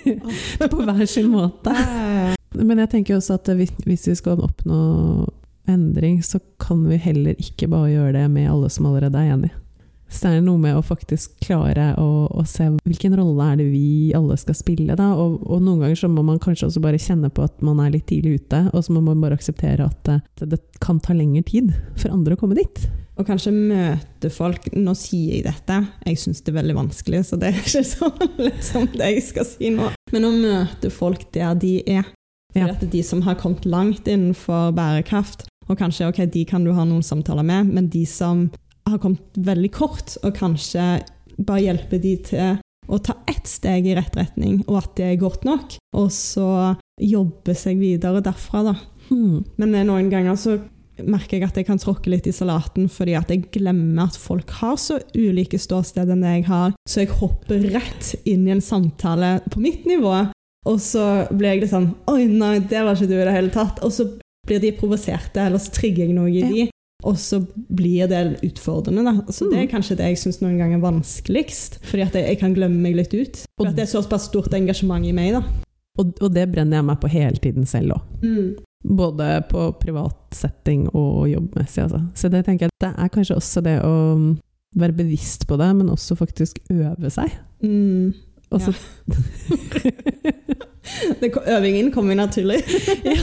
[0.74, 1.76] på hver sin måte.
[2.58, 4.82] Men jeg tenker også at hvis, vi skal oppnå
[5.72, 9.56] endring, så kan vi heller ikke bare gjøre det med alle som allerede er enige.
[10.08, 13.66] Så det er noe med å faktisk klare å, å se hvilken rolle er det
[13.74, 14.96] vi alle skal spille.
[14.96, 15.10] Da?
[15.20, 17.92] Og, og, noen ganger så må man kanskje også bare kjenne på at man er
[17.96, 21.44] litt tidlig ute, og så må man bare akseptere at det, det kan ta lengre
[21.48, 22.88] tid for andre å komme dit.
[23.18, 27.40] Og kanskje møte folk Nå sier jeg dette, jeg syns det er veldig vanskelig, så
[27.42, 29.90] det er ikke så liksom det jeg skal si nå.
[30.14, 32.08] Men å møte folk der de er.
[32.56, 36.64] For at det de som har kommet langt innenfor bærekraft, og kanskje ok, de kan
[36.64, 38.48] du ha noen samtaler med, men de som
[38.94, 40.86] har kommet veldig kort, og kanskje
[41.38, 45.20] bare hjelpe de til å ta ett steg i rett retning, og at det er
[45.22, 48.76] godt nok, og så jobbe seg videre derfra, da.
[49.12, 49.44] Mm.
[49.60, 50.58] Men eh, noen ganger så
[51.04, 54.50] merker jeg at jeg kan tråkke litt i salaten fordi at jeg glemmer at folk
[54.64, 58.64] har så ulike ståsted enn det jeg har, så jeg hopper rett inn i en
[58.66, 60.16] samtale på mitt nivå,
[60.68, 63.54] og så blir jeg litt sånn Oi, nei, det var ikke du i det hele
[63.54, 63.78] tatt.
[63.86, 64.08] Og så
[64.48, 66.50] blir de provoserte, eller så trigger jeg noe i Ja.
[66.50, 66.66] de.
[67.08, 67.38] Og så
[67.72, 69.04] blir det utfordrende.
[69.08, 69.14] Da.
[69.32, 69.72] Så Det er Mm.
[69.72, 71.78] kanskje det jeg syns noen ganger er vanskeligst.
[71.88, 73.40] Fordi at jeg, jeg kan glemme meg litt ut.
[73.58, 75.32] For det er såpass stort engasjement i meg.
[75.38, 75.42] da.
[76.00, 78.02] Og, og det brenner jeg meg på hele tiden selv òg.
[78.86, 81.84] Både på privat setting og jobbmessig.
[81.88, 82.04] Altså.
[82.14, 84.36] Så det tenker jeg det er kanskje også det å
[84.78, 87.32] være bevisst på det, men også faktisk øve seg.
[87.64, 88.14] Mm.
[88.52, 88.76] Og så-
[91.20, 92.62] Det, øvingen kommer naturlig.
[93.06, 93.14] ja,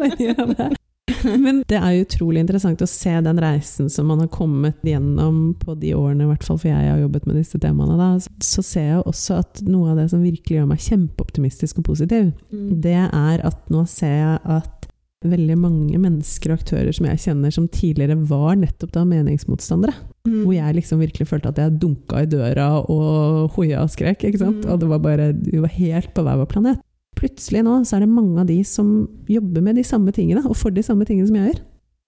[0.00, 0.76] det gjør det.
[1.44, 5.54] Men det er jo utrolig interessant å se den reisen som man har kommet gjennom
[5.60, 7.96] på de årene, i hvert fall for jeg har jobbet med disse temaene.
[8.00, 8.08] Da.
[8.44, 12.32] Så ser jeg også at noe av det som virkelig gjør meg kjempeoptimistisk og positiv,
[12.54, 12.80] Mm.
[12.80, 14.88] det er at nå ser jeg at
[15.24, 19.94] veldig mange mennesker og aktører som jeg kjenner som tidligere var nettopp da meningsmotstandere,
[20.28, 20.42] Mm.
[20.44, 24.38] hvor jeg liksom virkelig følte at jeg dunka i døra og hoia og skrek, ikke
[24.40, 24.64] sant?
[24.64, 24.72] Mm.
[24.72, 26.80] Og det var bare, vi var helt på hver vår planet.
[27.14, 30.56] Plutselig nå så er det mange av de som jobber med de samme tingene, og
[30.58, 31.60] for de samme tingene som jeg gjør.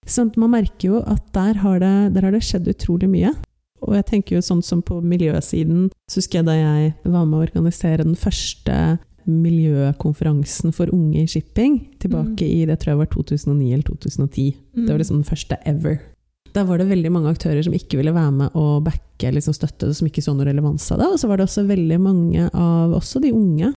[0.07, 3.33] Sånn at man merker jo at der har, det, der har det skjedd utrolig mye.
[3.87, 7.39] Og jeg tenker jo sånn som på miljøsiden, så husker jeg da jeg var med
[7.39, 12.53] å organisere den første miljøkonferansen for unge i shipping, tilbake Mm.
[12.63, 14.55] i det tror jeg var 2009 eller 2010.
[14.75, 15.99] Det var liksom den første ever.
[16.53, 19.93] Da var det veldig mange aktører som ikke ville være med og backe, liksom støtte
[19.95, 21.07] som ikke så noe relevans av det.
[21.13, 23.73] Og så var det også veldig mange av også de unge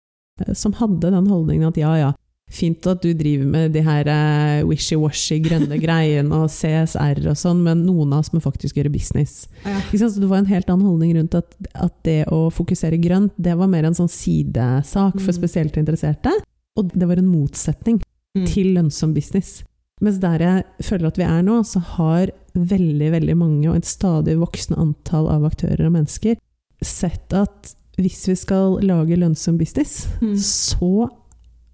[0.54, 2.10] som hadde den holdningen at ja, ja,
[2.49, 7.60] fint at du driver med de her eh, wishy-washy grønne greiene og CSR og sånn,
[7.62, 9.43] men noen av oss må faktisk gjøre business.
[9.65, 9.78] Ja.
[9.93, 13.54] Så det var en helt annen holdning rundt at, at det å fokusere grønt, det
[13.60, 15.38] var mer en sånn sidesak for Mm.
[15.38, 16.34] spesielt interesserte.
[16.78, 18.02] Og det var en motsetning
[18.38, 18.45] Mm.
[18.45, 19.63] til lønnsom business.
[20.02, 23.86] Mens der jeg føler at vi er nå, så har veldig, veldig mange, og et
[23.89, 26.38] stadig voksende antall av aktører og mennesker,
[26.82, 30.35] sett at hvis vi skal lage lønnsom business, Mm.
[30.38, 31.09] så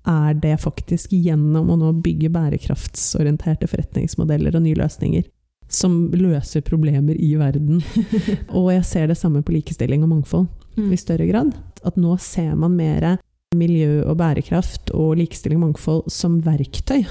[0.06, 5.24] er det faktisk gjennom å nå bygge bærekraftsorienterte forretningsmodeller og nye løsninger
[5.68, 7.82] som løser problemer i verden.
[8.58, 10.92] og jeg ser det samme på likestilling og mangfold Mm.
[10.92, 11.54] i større grad.
[11.88, 13.18] At nå ser man mer
[13.56, 17.06] miljø og bærekraft og likestilling og mangfold som verktøy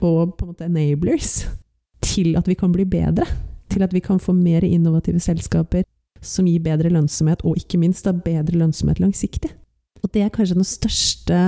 [0.00, 1.48] og på en måte enablers
[2.00, 3.26] til at vi kan bli bedre.
[3.68, 5.82] Til at vi kan få mer innovative selskaper
[6.24, 9.50] som gir bedre lønnsomhet, og ikke minst da bedre lønnsomhet langsiktig.
[10.02, 11.40] Og det er kanskje den største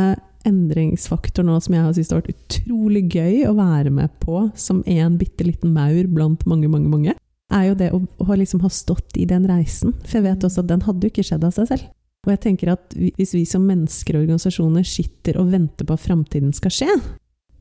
[0.48, 4.80] endringsfaktoren nå som jeg har syntes har vært utrolig gøy å være med på som
[4.88, 7.16] en bitte liten maur blant mange, mange, mange,
[7.50, 9.94] er jo det å, å liksom ha stått i den reisen.
[10.04, 11.88] For jeg vet også at den hadde jo ikke skjedd av seg selv.
[12.26, 16.04] Og jeg tenker at hvis vi som mennesker og organisasjoner sitter og venter på at
[16.04, 16.96] framtiden skal skje,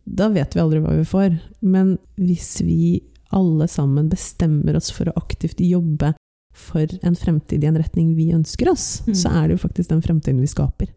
[0.09, 1.37] da vet vi aldri hva vi får.
[1.63, 2.99] Men hvis vi
[3.35, 6.13] alle sammen bestemmer oss for å aktivt jobbe
[6.59, 9.15] for en fremtid i en retning vi ønsker oss, Mm.
[9.15, 10.91] så er det jo faktisk den fremtiden vi skaper.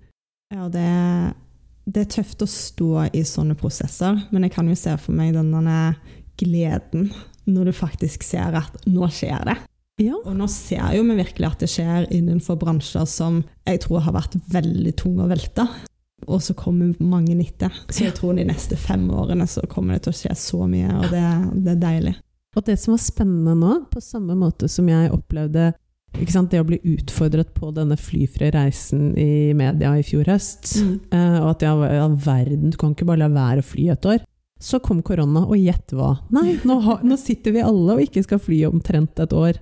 [0.53, 1.35] Ja, det,
[1.87, 5.35] det er tøft å stå i sånne prosesser, men jeg kan jo se for meg
[5.39, 5.95] denne
[6.41, 7.11] gleden
[7.47, 9.57] når du faktisk ser at nå skjer det.
[10.03, 10.17] Ja.
[10.25, 14.15] Og nå ser jo vi virkelig at det skjer innenfor bransjer som jeg tror har
[14.17, 15.67] vært veldig tunge å velte.
[16.31, 17.73] Og så kommer mange etter.
[17.91, 20.91] Så jeg tror de neste fem årene så kommer det til å skje så mye,
[21.01, 21.25] og det,
[21.67, 22.15] det er deilig.
[22.57, 25.73] Og det som var spennende nå, på samme måte som jeg opplevde
[26.13, 30.75] det å bli utfordret på denne flyfrie reisen i media i fjor høst,
[31.09, 34.05] eh, og at ja, ja, verden, du kan ikke bare la være å fly et
[34.05, 34.21] år.
[34.63, 36.13] Så kom korona, og gjett hva?
[36.31, 39.59] Nei, nå, har, nå sitter vi alle og ikke skal fly omtrent et år.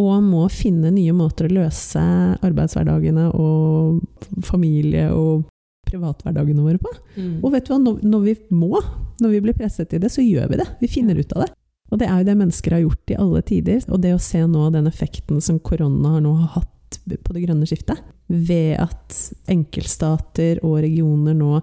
[0.00, 2.00] Og må finne nye måter å løse
[2.40, 4.00] arbeidshverdagene og
[4.48, 5.44] familie- og
[5.86, 6.90] privathverdagene våre på.
[7.18, 7.34] Mm.
[7.44, 8.80] Og vet du hva, når, når vi må,
[9.20, 10.66] når vi blir presset i det, så gjør vi det.
[10.80, 11.52] Vi finner ut av det.
[11.92, 13.82] Og det er jo det mennesker har gjort i alle tider.
[13.92, 16.70] Og det å se nå den effekten som korona har nå hatt
[17.02, 19.18] på det grønne skiftet, ved at
[19.52, 21.60] enkeltstater og regioner nå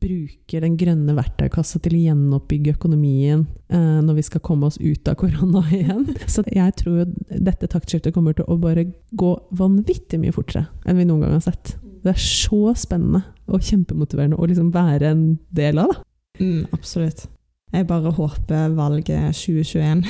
[0.00, 5.08] bruker den grønne verktøykassa til å gjenoppbygge økonomien eh, når vi skal komme oss ut
[5.08, 6.08] av korona igjen.
[6.26, 11.06] Så jeg tror dette taktskiftet kommer til å bare gå vanvittig mye fortere enn vi
[11.06, 11.76] noen gang har sett.
[12.02, 15.94] Det er så spennende og kjempemotiverende å liksom være en del av.
[15.94, 16.42] Da.
[16.42, 17.26] Mm, absolutt.
[17.74, 20.04] Jeg bare håper valget 2021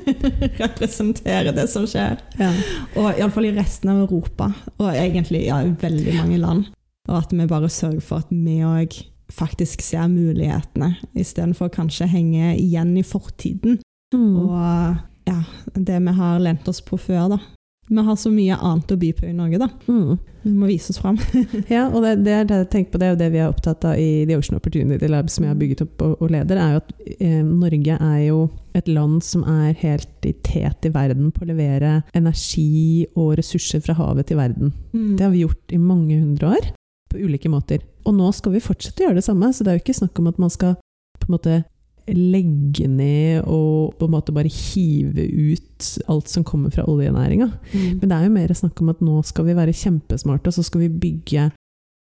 [0.62, 2.20] representerer det som skjer.
[2.38, 2.50] Ja.
[2.94, 6.68] Og iallfall i resten av Europa, og egentlig ja, i veldig mange land.
[7.10, 8.94] Og at vi bare sørger for at vi òg
[9.30, 13.80] faktisk ser mulighetene, istedenfor kanskje henge igjen i fortiden.
[14.14, 14.36] Mm.
[14.46, 15.40] Og ja,
[15.74, 17.40] det vi har lent oss på før, da.
[17.90, 19.66] Vi har så mye annet å by på i Norge, da.
[19.90, 20.18] Mm.
[20.44, 21.16] Vi må vise oss fram.
[21.74, 23.50] Ja, og det, det, er det, jeg tenker på, det er jo det vi er
[23.50, 26.60] opptatt av i The Ocean Opportunity Lab, som jeg har bygget opp og, og leder,
[26.60, 28.44] er jo at eh, Norge er jo
[28.78, 33.82] et land som er helt i tet i verden på å levere energi og ressurser
[33.82, 34.70] fra havet til verden.
[34.94, 36.70] Det har vi gjort i mange hundre år,
[37.10, 37.82] på ulike måter.
[38.06, 40.22] Og nå skal vi fortsette å gjøre det samme, så det er jo ikke snakk
[40.22, 40.78] om at man skal
[41.18, 41.60] på en måte
[42.08, 47.50] legge ned og på en måte bare hive ut alt som kommer fra oljenæringa.
[47.72, 48.00] Mm.
[48.00, 50.64] Men det er jo mer snakk om at nå skal vi være kjempesmarte, og så
[50.66, 51.50] skal vi bygge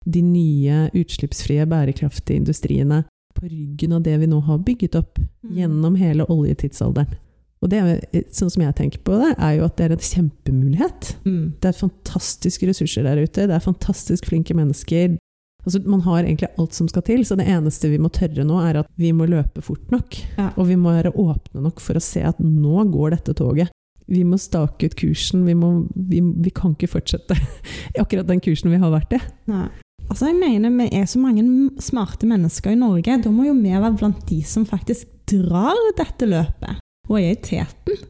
[0.09, 3.03] de nye utslippsfrie, bærekraftige industriene
[3.35, 5.55] på ryggen av det vi nå har bygget opp Mm.
[5.55, 7.15] gjennom hele oljetidsalderen.
[7.61, 9.97] Og det er, sånn som jeg tenker på det, er jo at det er en
[9.97, 11.15] kjempemulighet.
[11.25, 11.53] Mm.
[11.59, 15.17] Det er fantastiske ressurser der ute, det er fantastisk flinke mennesker.
[15.65, 18.61] Altså, man har egentlig alt som skal til, så det eneste vi må tørre nå,
[18.63, 20.15] er at vi må løpe fort nok.
[20.37, 20.51] Ja.
[20.55, 23.73] Og vi må være åpne nok for å se at nå går dette toget.
[24.09, 27.37] Vi må stake ut kursen, vi, må, vi, vi kan ikke fortsette
[27.93, 29.21] i akkurat den kursen vi har vært i.
[29.51, 29.67] Nei.
[30.09, 31.43] Altså, jeg mener Vi er så mange
[31.83, 33.19] smarte mennesker i Norge.
[33.21, 37.41] Da må jo vi være blant de som faktisk drar dette løpet, og er i
[37.43, 38.07] teten.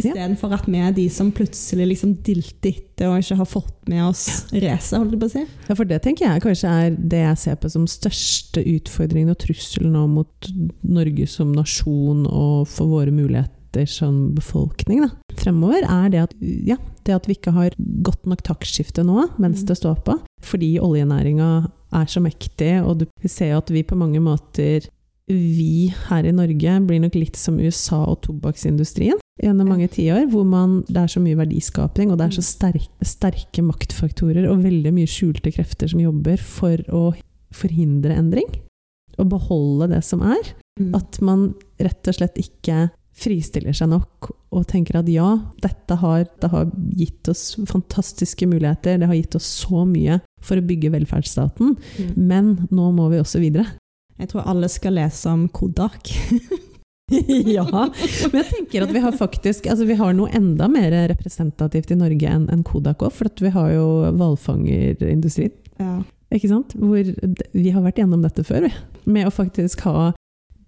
[0.00, 4.02] Istedenfor at vi er de som plutselig liksom dilter etter og ikke har fått med
[4.04, 5.44] oss racet, holdt jeg på å si.
[5.68, 9.40] Ja, for det tenker jeg kanskje er det jeg ser på som største utfordringen og
[9.40, 10.50] trusselen nå mot
[10.84, 15.10] Norge som nasjon og for våre muligheter som befolkning da.
[15.38, 16.32] fremover, er det at,
[16.66, 20.74] ja, det at vi ikke har godt nok taktskifte nå mens det står på, fordi
[20.82, 21.50] oljenæringa
[21.94, 24.90] er så mektig, og du ser jo at vi på mange måter
[25.32, 30.44] vi her i Norge blir nok litt som USA og tobakksindustrien gjennom mange tiår, hvor
[30.44, 34.92] man, det er så mye verdiskaping, og det er så sterke, sterke maktfaktorer og veldig
[34.92, 37.04] mye skjulte krefter som jobber for å
[37.56, 38.50] forhindre endring.
[39.20, 40.52] Og beholde det som er.
[40.80, 40.92] Mm.
[40.96, 42.90] At man rett og slett ikke
[43.20, 45.28] fristiller seg nok og tenker at ja,
[45.62, 50.60] dette har, det har gitt oss fantastiske muligheter, det har gitt oss så mye for
[50.60, 52.12] å bygge velferdsstaten, Mm.
[52.16, 53.66] men nå må vi også videre.
[54.20, 56.10] Jeg tror alle skal lese om Kodak.
[57.56, 61.90] ja, men jeg tenker at vi har faktisk altså vi har noe enda mer representativt
[61.90, 63.86] i Norge enn en Kodak òg, for at vi har jo
[64.18, 65.56] hvalfangerindustrien.
[65.80, 66.00] Ja.
[66.30, 66.76] Ikke sant?
[66.78, 68.74] Hvor vi har vært gjennom dette før, vi.
[69.10, 70.12] Med å faktisk ha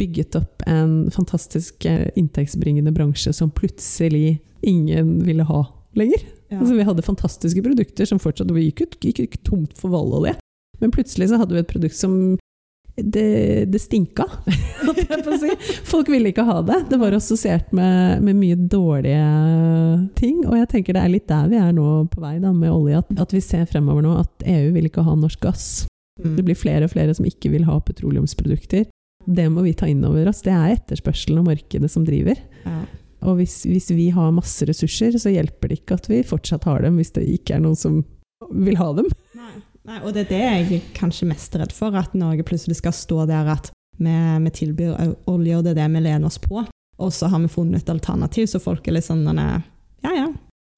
[0.00, 5.66] bygget opp en fantastisk eh, inntektsbringende bransje som plutselig ingen ville ha
[5.98, 6.24] lenger.
[6.48, 6.58] Ja.
[6.58, 10.34] Altså, vi hadde fantastiske produkter som fortsatt gikk ut, gikk ut tomt for hvalolje.
[10.82, 12.16] Men plutselig så hadde vi et produkt som
[12.96, 14.26] det, det stinka,
[14.84, 15.54] holdt jeg på å si.
[15.88, 16.78] Folk ville ikke ha det.
[16.90, 19.22] Det var assosiert med, med mye dårlige
[20.18, 20.42] ting.
[20.44, 23.00] Og jeg tenker det er litt der vi er nå på vei da, med olje.
[23.00, 25.68] At, at vi ser fremover nå at EU vil ikke ha norsk gass.
[26.20, 26.36] Mm.
[26.36, 28.86] Det blir flere og flere som ikke vil ha petroleumsprodukter.
[29.24, 30.42] Det må vi ta inn over oss.
[30.44, 32.36] Det er etterspørselen og markedet som driver.
[32.66, 32.82] Ja.
[33.22, 36.82] Og hvis, hvis vi har masse ressurser, så hjelper det ikke at vi fortsatt har
[36.84, 38.02] dem, hvis det ikke er noen som
[38.50, 39.08] vil ha dem.
[39.38, 39.52] Nei.
[39.88, 42.94] Nei, og det er det jeg er kanskje mest redd for, at Norge plutselig skal
[42.94, 44.12] stå der at vi,
[44.44, 44.94] vi tilbyr
[45.30, 46.62] olje, og det er det vi lener oss på.
[47.02, 50.28] Og så har vi funnet et alternativ, så folk er litt sånn Ja ja,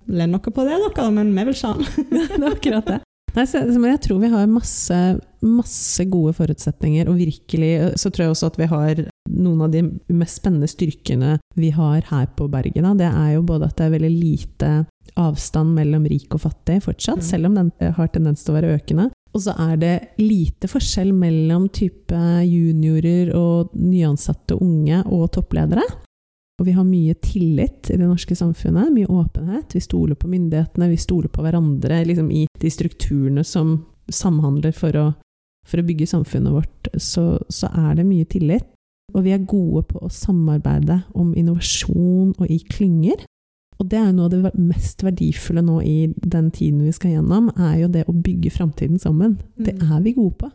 [0.08, 2.08] len dere på det, dere, men vi vil ikke ha den.
[2.14, 3.00] det er akkurat det.
[3.34, 4.98] Nei, så, jeg tror vi har masse,
[5.42, 9.82] masse gode forutsetninger, og virkelig så tror jeg også at vi har noen av de
[10.12, 12.84] mest spennende styrkene vi har her på berget.
[12.98, 14.70] Det er jo både at det er veldig lite
[15.16, 17.28] avstand mellom rik og fattig fortsatt, Mm.
[17.30, 19.10] selv om den har tendens til å være økende.
[19.34, 22.14] Og så er det lite forskjell mellom type
[22.46, 25.82] juniorer og nyansatte unge og toppledere.
[26.60, 29.74] Og vi har mye tillit i det norske samfunnet, mye åpenhet.
[29.74, 34.92] Vi stoler på myndighetene, vi stoler på hverandre liksom i de strukturene som samhandler for
[34.92, 35.14] å,
[35.66, 36.88] for å bygge samfunnet vårt.
[36.94, 38.64] Så, så er det mye tillit.
[39.12, 43.26] Og vi er gode på å samarbeide om innovasjon og i klynger.
[43.78, 47.50] Og det er noe av det mest verdifulle nå i den tiden vi skal gjennom,
[47.58, 49.38] er jo det å bygge framtiden sammen.
[49.58, 49.92] Det Mm.
[49.92, 50.50] er vi gode på.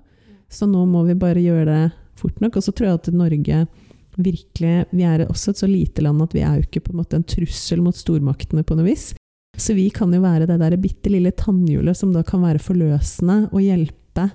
[0.49, 2.57] Så nå må vi bare gjøre det fort nok.
[2.57, 3.67] Og så tror jeg at Norge
[4.17, 6.97] virkelig Vi er også et så lite land at vi er jo ikke på en
[7.03, 9.13] måte en trussel mot stormaktene på noe vis.
[9.55, 13.49] Så vi kan jo være det der bitte lille tannhjulet som da kan være forløsende
[13.53, 14.31] og hjelpe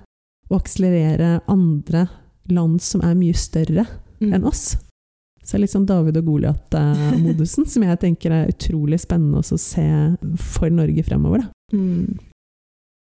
[0.49, 2.07] og akselerere andre
[2.49, 3.85] land som er mye større
[4.21, 4.33] Mm.
[4.37, 4.75] enn oss.
[5.45, 9.59] Så det er litt sånn David og Goliat-modusen, som jeg tenker er utrolig spennende å
[9.61, 9.85] se
[10.41, 11.45] for Norge fremover.
[11.45, 11.77] Da.
[11.77, 12.15] Mm.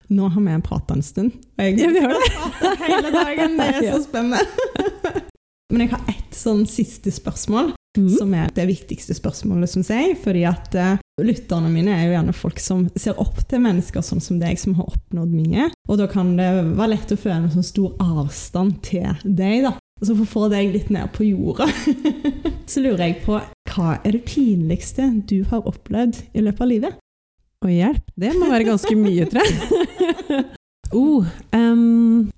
[0.09, 1.35] Nå har vi prata en stund.
[1.59, 2.21] Jeg, Ja, vi har det.
[2.87, 3.59] Hele dagen.
[3.59, 4.39] Det er så spennende.
[5.69, 8.09] Men jeg har ett sånn siste spørsmål, Mm.
[8.17, 10.13] som er det viktigste spørsmålet, syns jeg.
[10.21, 14.21] Fordi at uh, lytterne mine er jo gjerne folk som ser opp til mennesker sånn
[14.21, 15.65] som deg, som har oppnådd mye.
[15.89, 19.73] Og da kan det være lett å føle en sånn stor avstand til deg, da.
[19.99, 21.67] Så for å få deg litt ned på jorda,
[22.71, 26.99] så lurer jeg på hva er det pinligste du har opplevd i løpet av livet?
[27.59, 30.45] Å, hjelp, det må være ganske mye, tror jeg.
[30.99, 32.29] oh, um,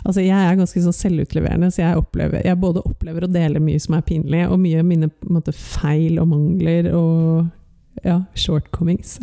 [0.00, 3.82] altså jeg er ganske sånn selvutleverende, så jeg, opplever, jeg både opplever og deler mye
[3.84, 7.44] som er pinlig, og mye av mine måte, feil og mangler og
[8.04, 9.18] ja, shortcomings.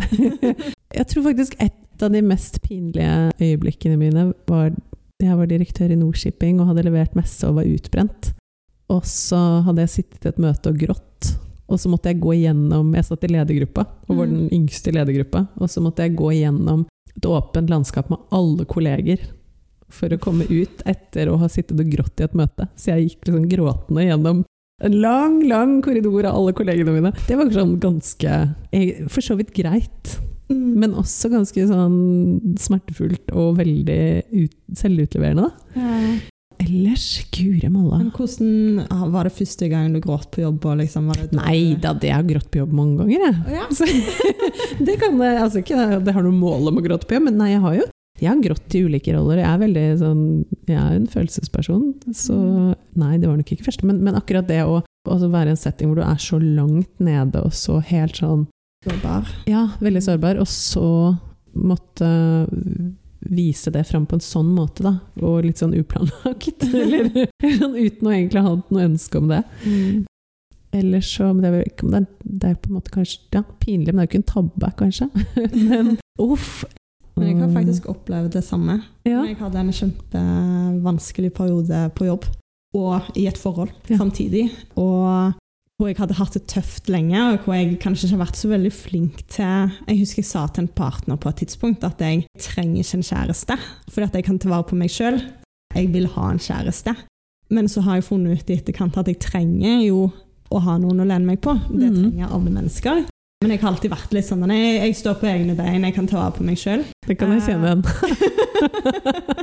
[0.97, 4.71] jeg tror faktisk et av de mest pinlige øyeblikkene mine var
[5.29, 8.31] jeg var direktør i Nordshipping og hadde levert messe og var utbrent.
[8.91, 11.33] Og så hadde jeg sittet i et møte og grått.
[11.71, 14.97] Og så måtte jeg gå igjennom Jeg satt i ledergruppa, og var den yngste i
[14.97, 15.45] ledergruppa.
[15.61, 16.83] Og så måtte jeg gå igjennom
[17.15, 19.23] et åpent landskap med alle kolleger
[19.91, 22.67] for å komme ut etter å ha sittet og grått i et møte.
[22.79, 24.43] Så jeg gikk liksom gråtende gjennom
[24.81, 27.11] en lang, lang korridor av alle kollegene mine.
[27.27, 28.37] Det var sånn ganske
[28.73, 30.15] eh, For så vidt greit.
[30.51, 30.75] Mm.
[30.83, 34.03] Men også ganske sånn smertefullt og veldig
[34.35, 35.49] ut, selvutleverende.
[35.77, 35.95] Ja.
[36.61, 37.97] Ellers, guri malla.
[37.97, 40.67] Men hvordan ah, Var det første gang du gråt på jobb?
[40.77, 43.55] Liksom, var det Nei da, det har grått på jobb mange ganger, jeg.
[43.57, 43.65] Ja.
[43.73, 43.87] Så,
[44.87, 47.41] det kan jeg, altså ikke jeg har noe mål om å gråte på jobb, men
[47.41, 47.89] nei, jeg har jo
[48.21, 49.39] jeg har grått i ulike roller.
[49.41, 50.25] Jeg er veldig sånn
[50.69, 52.35] Jeg er en følelsesperson, så
[52.93, 53.87] nei, det var nok ikke første.
[53.89, 57.41] Men, men akkurat det å være i en setting hvor du er så langt nede
[57.41, 58.45] og så helt sånn
[58.85, 59.27] Sårbar.
[59.45, 60.39] Ja, veldig sårbar.
[60.41, 61.15] Og så
[61.53, 62.47] måtte
[63.19, 64.95] vise det fram på en sånn måte, da.
[65.21, 66.63] Og litt sånn uplanlagt.
[66.73, 67.11] Eller
[67.59, 69.43] sånn uten å egentlig ha noe ønske om det.
[69.65, 70.05] Mm.
[70.73, 73.41] Eller så men det er, ikke- det, er, det er på en måte kanskje ja,
[73.59, 75.09] pinlig, men det er jo ikke en tabbe, kanskje.
[75.69, 76.63] men uff.
[77.19, 78.77] Men jeg har faktisk opplevd det samme.
[79.05, 79.19] ja.
[79.27, 82.23] Jeg hadde en kjempevanskelig periode på jobb,
[82.73, 83.97] og i et forhold Ja.
[83.99, 84.45] samtidig.
[84.79, 85.33] Og
[85.81, 88.49] hvor jeg hadde hatt det tøft lenge, og hvor jeg kanskje ikke har vært så
[88.51, 92.27] veldig flink til Jeg husker jeg sa til en partner på et tidspunkt at jeg
[92.37, 93.57] trenger ikke en kjæreste,
[93.89, 95.17] fordi at jeg kan ta vare på meg sjøl.
[95.73, 96.93] Jeg vil ha en kjæreste.
[97.49, 100.11] Men så har jeg funnet ut i etterkant at jeg trenger jo
[100.51, 101.53] å ha noen å lene meg på.
[101.71, 101.97] Det Mhm.
[102.11, 103.05] trenger alle mennesker.
[103.41, 106.05] Men jeg har alltid vært litt sånn jeg, jeg står på egne bein, jeg kan
[106.07, 106.85] ta vare på meg sjøl.
[107.07, 107.83] Det kan jeg kjenne igjen.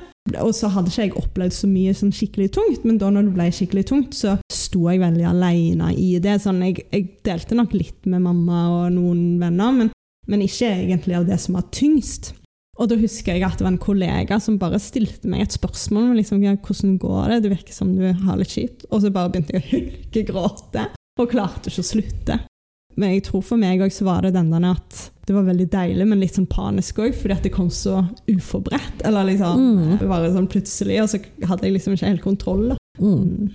[0.43, 3.37] Og så hadde ikke jeg opplevd så mye sånn skikkelig tungt, men da når det
[3.37, 6.39] ble skikkelig tungt, så sto jeg veldig alene i det.
[6.45, 9.95] Sånn, jeg, jeg delte nok litt med mamma og noen venner, men,
[10.29, 12.35] men ikke egentlig av det som var tyngst.
[12.79, 16.13] Og da husker jeg at det var en kollega som bare stilte meg et spørsmål.
[16.21, 17.43] Liksom, ja, 'Hvordan går det?
[17.43, 20.85] Det virker som du har litt kjipt.' Og så bare begynte jeg å hulkegråte,
[21.19, 22.39] og klarte ikke å slutte.
[22.99, 25.67] Men jeg tror for meg òg så var det den der at det var veldig
[25.71, 28.01] deilig, men litt sånn panisk òg, fordi at det kom så
[28.33, 29.03] uforberedt.
[29.07, 30.09] Eller liksom Mm.
[30.09, 32.69] bare sånn plutselig, og så hadde jeg liksom ikke helt kontroll.
[32.71, 32.77] da.
[32.99, 33.19] Mm.
[33.23, 33.51] Mm.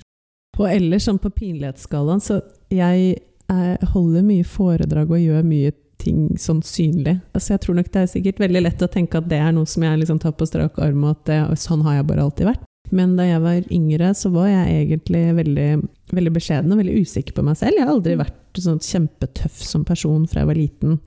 [0.60, 3.18] Og ellers sånn på pinlighetsskalaen, så jeg
[3.50, 7.22] eh, holder mye foredrag og gjør mye ting sånn synlig.
[7.34, 9.66] Altså jeg tror nok det er sikkert veldig lett å tenke at det er noe
[9.70, 12.22] som jeg liksom tar på strak arm, og at det, og sånn har jeg bare
[12.28, 12.64] alltid vært.
[12.94, 15.68] Men da jeg var yngre, så var jeg egentlig veldig,
[16.14, 17.78] veldig beskjeden og veldig usikker på meg selv.
[17.80, 21.00] Jeg har aldri vært sånn kjempetøff som person fra jeg var liten.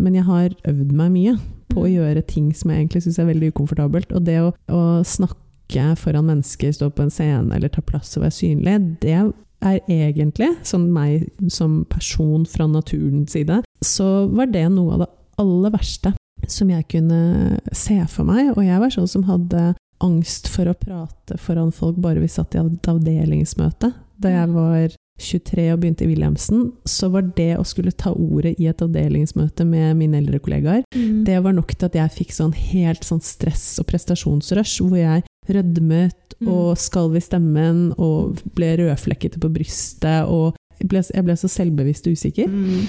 [0.00, 1.34] Men jeg har øvd meg mye
[1.70, 1.92] på å Mm.
[1.94, 4.12] gjøre ting som jeg egentlig syns er veldig ukomfortabelt.
[4.16, 8.24] Og det å, å snakke foran mennesker, stå på en scene eller ta plass og
[8.24, 9.12] være synlig, det
[9.60, 15.10] er egentlig, sånn meg som person fra naturens side, så var det noe av det
[15.38, 16.14] aller verste
[16.48, 18.54] som jeg kunne se for meg.
[18.56, 22.54] Og jeg var sånn som hadde angst for å prate foran folk bare vi satt
[22.54, 23.92] i et avdelingsmøte.
[24.20, 28.54] Da jeg var 23 og begynte i Wilhelmsen, så var det å skulle ta ordet
[28.60, 31.24] i et avdelingsmøte med mine eldre kollegaer, Mm.
[31.24, 35.22] det var nok til at jeg fikk sånn helt sånn stress- og prestasjonsrush, hvor jeg
[35.48, 36.48] rødmet Mm.
[36.48, 40.26] og skalv i stemmen og ble rødflekkete på brystet.
[40.26, 40.88] og jeg
[41.24, 42.48] ble, så selvbevisst usikker.
[42.48, 42.86] Mm.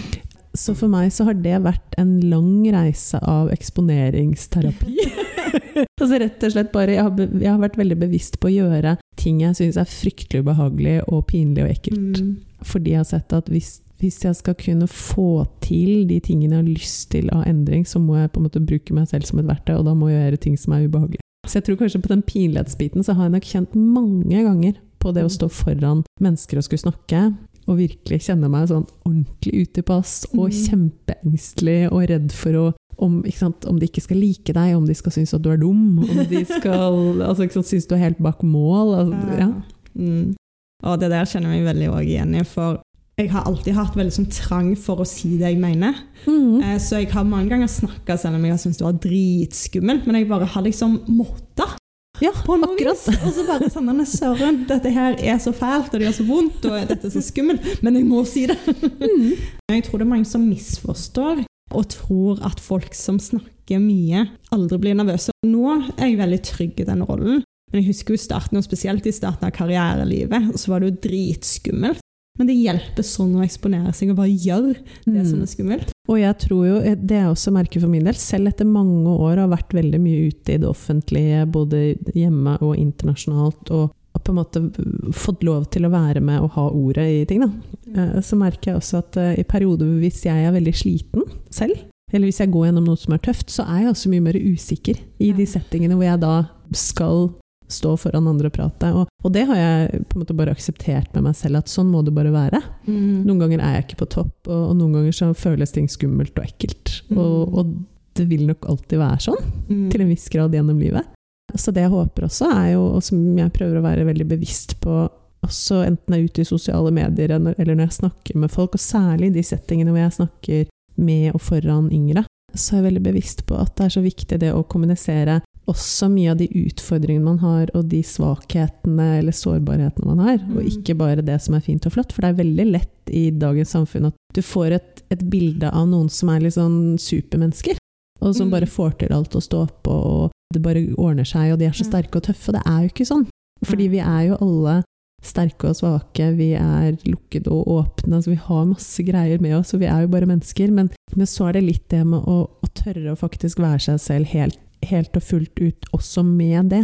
[0.58, 4.96] Så for meg så har det vært en lang reise av eksponeringsterapi.
[6.02, 8.96] altså rett og slett bare, jeg har, jeg har vært veldig bevisst på å gjøre
[9.20, 12.22] ting jeg syns er fryktelig ubehagelig og pinlig og ekkelt.
[12.22, 12.36] Mm.
[12.68, 13.72] Fordi jeg har sett at hvis,
[14.02, 18.02] hvis jeg skal kunne få til de tingene jeg har lyst til av endring, så
[18.02, 20.26] må jeg på en måte bruke meg selv som et verktøy, og da må jeg
[20.26, 21.26] gjøre ting som er ubehagelige.
[21.50, 25.14] Så jeg tror kanskje på den pinlighetsbiten så har jeg nok kjent mange ganger på
[25.16, 27.24] det å stå foran mennesker og skulle snakke,
[27.70, 30.58] og virkelig kjenne meg sånn ordentlig ute i pass, og Mm.
[30.68, 34.94] kjempeengstelig og redd for å om, sant, om de ikke skal like deg, om de
[34.94, 38.20] skal synes at du er dum, om de skal altså, sant, synes du er helt
[38.22, 38.94] bak mål.
[39.00, 39.50] Altså, ja.
[39.96, 40.36] Mm.
[40.84, 42.82] Og det der kjenner jeg meg veldig igjen i, for
[43.18, 45.98] jeg har alltid hatt veldig sånn trang for å si det jeg mener.
[46.26, 46.62] Mm.
[46.64, 50.06] Eh, Så jeg har mange ganger snakka selv om jeg har syntes det var dritskummelt,
[50.08, 51.78] men jeg bare har liksom måttet.
[52.22, 53.00] Ja, På noe akkurat.
[53.08, 53.22] vis.
[53.26, 56.28] Og så bare sånn «Nei, Søren, dette her er så fælt, og det gjør så
[56.28, 58.58] vondt, og dette er så skummelt, men jeg må si det.
[59.02, 59.32] Mm.
[59.72, 64.78] Jeg tror det er mange som misforstår og tror at folk som snakker mye, aldri
[64.84, 65.32] blir nervøse.
[65.48, 65.64] Nå
[65.96, 67.42] er jeg veldig trygg i den rollen,
[67.72, 70.98] men jeg husker jo starten, og spesielt i starten av karrierelivet, så var det jo
[71.08, 72.02] dritskummelt.
[72.42, 74.74] Men det hjelper sånn å eksponere seg og bare gjøre
[75.06, 75.44] det som Mhm.
[75.46, 75.92] er skummelt.
[76.10, 79.06] Og jeg tror jo, eh, det jeg også merker for min del, selv etter mange
[79.14, 84.24] år har vært veldig mye ute i det offentlige, både hjemme og internasjonalt, og og
[84.26, 87.50] på en måte fått lov til å være med og ha ordet i ting, da.
[87.96, 91.78] Eh, Så merker jeg også at eh, i perioder hvis jeg er veldig sliten selv,
[92.12, 94.34] eller hvis jeg går gjennom noe som er tøft, så er jeg også mye mer
[94.34, 97.34] usikker i de settingene hvor jeg da skal
[97.74, 98.90] stå foran andre og prate.
[98.98, 101.90] Og, og det har jeg på en måte bare akseptert med meg selv, at sånn
[101.92, 102.60] må det bare være.
[102.88, 103.24] Mm.
[103.28, 106.38] Noen ganger er jeg ikke på topp, og, og noen ganger så føles ting skummelt
[106.38, 106.98] og ekkelt.
[107.10, 107.18] Mm.
[107.24, 107.74] Og, og
[108.20, 109.86] det vil nok alltid være sånn, Mm.
[109.94, 111.08] til en viss grad gjennom livet.
[111.56, 114.78] Så det jeg håper også, er jo, og som jeg prøver å være veldig bevisst
[114.84, 114.98] på,
[115.42, 118.84] også enten jeg er ute i sosiale medier eller når jeg snakker med folk, og
[118.84, 120.68] særlig i de settingene hvor jeg snakker
[121.02, 124.38] med og foran yngre, så er jeg veldig bevisst på at det er så viktig
[124.44, 125.40] det å kommunisere
[125.72, 130.62] også mye av de utfordringene man har, og de svakhetene eller sårbarhetene man har, og
[130.62, 130.68] Mm.
[130.72, 132.12] ikke bare det som er fint og flott.
[132.14, 135.88] For det er veldig lett i dagens samfunn at du får et, et bilde av
[135.88, 137.78] noen som er litt sånn supermennesker,
[138.22, 138.52] og som Mm.
[138.52, 141.72] bare får til alt å stå på, og det bare ordner seg, og de er
[141.72, 142.50] så sterke og tøffe.
[142.50, 143.28] Og det er jo ikke sånn.
[143.64, 144.84] Fordi vi er jo alle
[145.24, 149.74] sterke og svake, vi er lukkede og åpne, altså vi har masse greier med oss,
[149.74, 150.72] og vi er jo bare mennesker.
[150.72, 154.00] Men, men så er det litt det med å, å tørre å faktisk være seg
[154.00, 154.58] selv helt,
[154.90, 156.84] helt og fullt ut, også med det.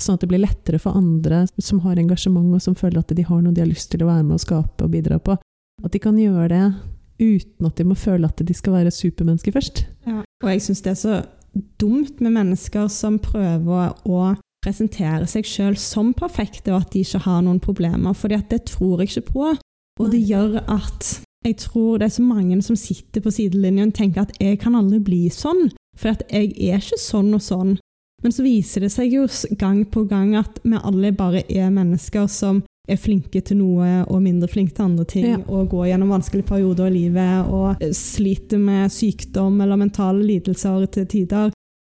[0.00, 3.26] Sånn at det blir lettere for andre som har engasjement, og som føler at de
[3.26, 5.36] har noe de har lyst til å være med og skape og bidra på.
[5.84, 6.64] At de kan gjøre det
[7.20, 9.84] uten at de må føle at de skal være supermennesker først.
[10.08, 10.22] Ja.
[10.40, 11.18] Og jeg syns det er så
[11.80, 14.30] dumt med mennesker som prøver å
[14.64, 18.16] presentere seg sjøl som perfekte, og at de ikke har noen problemer.
[18.16, 19.50] For det tror jeg ikke på.
[20.00, 23.96] Og det gjør at jeg tror det er så mange som sitter på sidelinjen og
[23.96, 25.70] tenker at jeg kan aldri bli sånn,
[26.00, 27.76] for at jeg er ikke sånn og sånn.
[28.24, 29.26] Men så viser det seg jo
[29.60, 34.18] gang på gang at vi alle bare er mennesker som er flinke til noe og
[34.24, 35.36] mindre flinke til andre ting, Ja.
[35.46, 40.86] og går gjennom vanskelige perioder i livet og eh, sliter med sykdom eller mentale lidelser
[40.90, 41.52] til tider.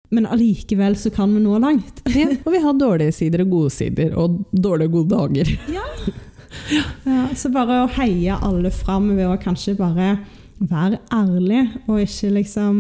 [0.10, 2.02] Men allikevel så kan vi nå langt.
[2.16, 5.52] Ja, og vi har dårlige sider og gode sider, og dårlige og gode dager.
[7.06, 10.18] Ja, så bare å heie alle fram ved å kanskje bare
[10.60, 12.78] være ærlig, og ikke liksom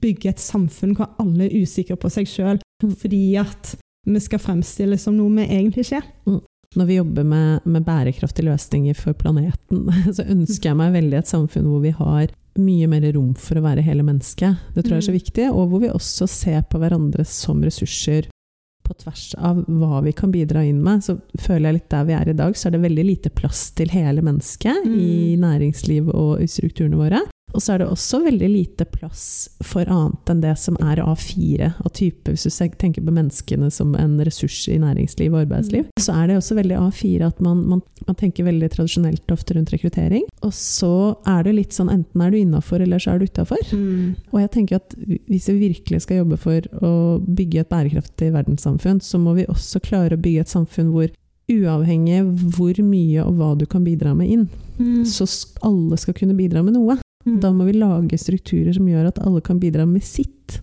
[0.00, 2.92] bygge et samfunn hvor alle er usikre på seg sjøl Mm.
[2.94, 3.74] fordi at
[4.06, 6.38] vi skal fremstilles som noe vi egentlig ikke er.
[6.76, 11.26] Når vi jobber med, med bærekraftige løsninger for planeten, så ønsker jeg meg veldig et
[11.26, 14.56] samfunn hvor vi har mye mer rom for å være hele mennesket.
[14.74, 15.18] Det tror jeg er så Mm.
[15.18, 15.48] viktig.
[15.50, 18.28] Og hvor vi også ser på hverandre som ressurser
[18.88, 21.04] på tvers av hva vi kan bidra inn med.
[21.04, 23.70] Så føler jeg litt der vi er i dag, så er det veldig lite plass
[23.78, 25.40] til hele mennesket i Mm.
[25.44, 27.20] næringsliv og i strukturene våre.
[27.56, 31.70] Og så er det også veldig lite plass for annet enn det som er A4
[31.80, 35.86] av type, hvis du tenker på menneskene som en ressurs i næringsliv og arbeidsliv.
[35.88, 36.02] Mm.
[36.04, 39.72] Så er det også veldig A4 at man, man, man tenker veldig tradisjonelt ofte rundt
[39.72, 40.26] rekruttering.
[40.44, 40.92] Og så
[41.26, 43.64] er det litt sånn enten er du innafor, eller så er du utafor.
[44.32, 44.94] Og jeg tenker at
[45.28, 46.92] hvis vi virkelig skal jobbe for å
[47.24, 51.08] bygge et bærekraftig verdenssamfunn, så må vi også klare å bygge et samfunn hvor
[51.48, 52.22] uavhengig
[52.56, 55.02] hvor mye og hva du kan bidra med inn, Mm.
[55.02, 55.26] så
[55.66, 56.94] alle skal kunne bidra med noe.
[57.40, 60.60] Da må vi lage strukturer som gjør at alle kan bidra med sitt.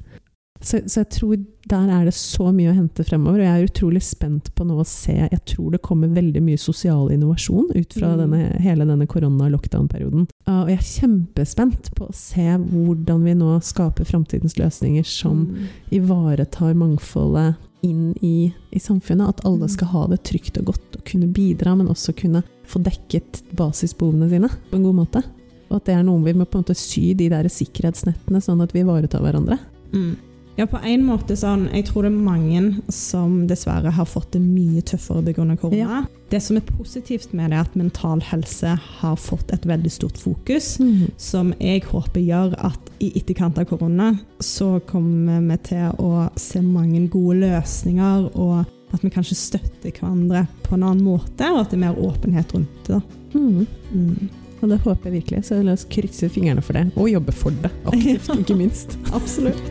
[0.62, 1.36] Så, så jeg tror
[1.70, 4.78] der er det så mye å hente fremover, og jeg er utrolig spent på nå
[4.82, 8.18] å se Jeg tror det kommer veldig mye sosial innovasjon ut fra Mm.
[8.24, 10.28] denne, hele denne korona-lockdown-perioden.
[10.48, 15.46] Uh, Og jeg er kjempespent på å se hvordan vi nå skaper framtidens løsninger som
[15.46, 15.68] Mm.
[15.92, 19.28] ivaretar mangfoldet inn i, i samfunnet.
[19.30, 19.70] At alle Mm.
[19.70, 24.30] skal ha det trygt og godt og kunne bidra, men også kunne få dekket basisbehovene
[24.30, 25.24] sine på en god måte.
[25.70, 28.64] Og at det er noe vi må på en måte sy de der sikkerhetsnettene, sånn
[28.64, 29.60] at vi ivaretar hverandre.
[29.94, 30.16] Mm.
[30.56, 34.42] Ja, på en måte sånn Jeg tror det er mange som dessverre har fått det
[34.44, 35.58] mye tøffere pga.
[35.60, 35.78] korona.
[35.78, 36.04] Ja.
[36.30, 40.18] Det som er positivt med det, er at mental helse har fått et veldig stort
[40.18, 40.78] fokus.
[41.18, 46.62] Som jeg håper gjør at i etterkant av korona så kommer vi til å se
[46.62, 51.70] mange gode løsninger, og at vi kanskje støtter hverandre på en annen måte, og at
[51.70, 52.96] det er mer åpenhet rundt det.
[52.96, 53.02] da.
[53.36, 53.68] Mm.
[53.92, 54.30] Mm.
[54.62, 56.88] Og det håper jeg virkelig, så la oss krysse fingrene for det.
[56.96, 58.98] Og jobbe for det, aktivt, ikke minst.
[59.16, 59.62] Absolutt.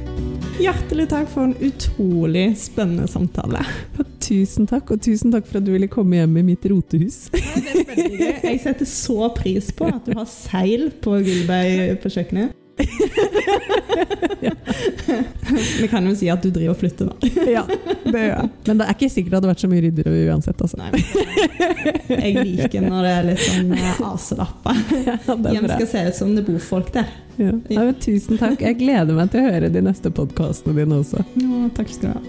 [0.61, 3.65] Hjertelig takk for en utrolig spennende samtale.
[4.23, 7.25] Tusen takk, og tusen takk for at du ville komme hjem i mitt rotehus.
[7.35, 8.45] Det er gøy.
[8.53, 12.55] Jeg setter så pris på at du har seil på gulvet på kjøkkenet.
[15.81, 17.15] Vi kan jo si at du driver og flytter nå.
[17.51, 17.63] ja,
[18.05, 18.49] det gjør jeg.
[18.67, 20.77] Men det er ikke sikkert det hadde vært så mye ryddigere uansett, altså.
[20.81, 20.91] Nei,
[22.15, 24.77] jeg liker når det er litt sånn eh, aselappa.
[25.05, 25.17] Ja,
[25.55, 27.09] Hjem skal se ut som det bor folk der.
[27.41, 27.53] Ja.
[27.75, 28.61] Ja, tusen takk.
[28.65, 31.25] Jeg gleder meg til å høre de neste podkastene dine også.
[31.41, 32.23] Ja, takk skal du ha.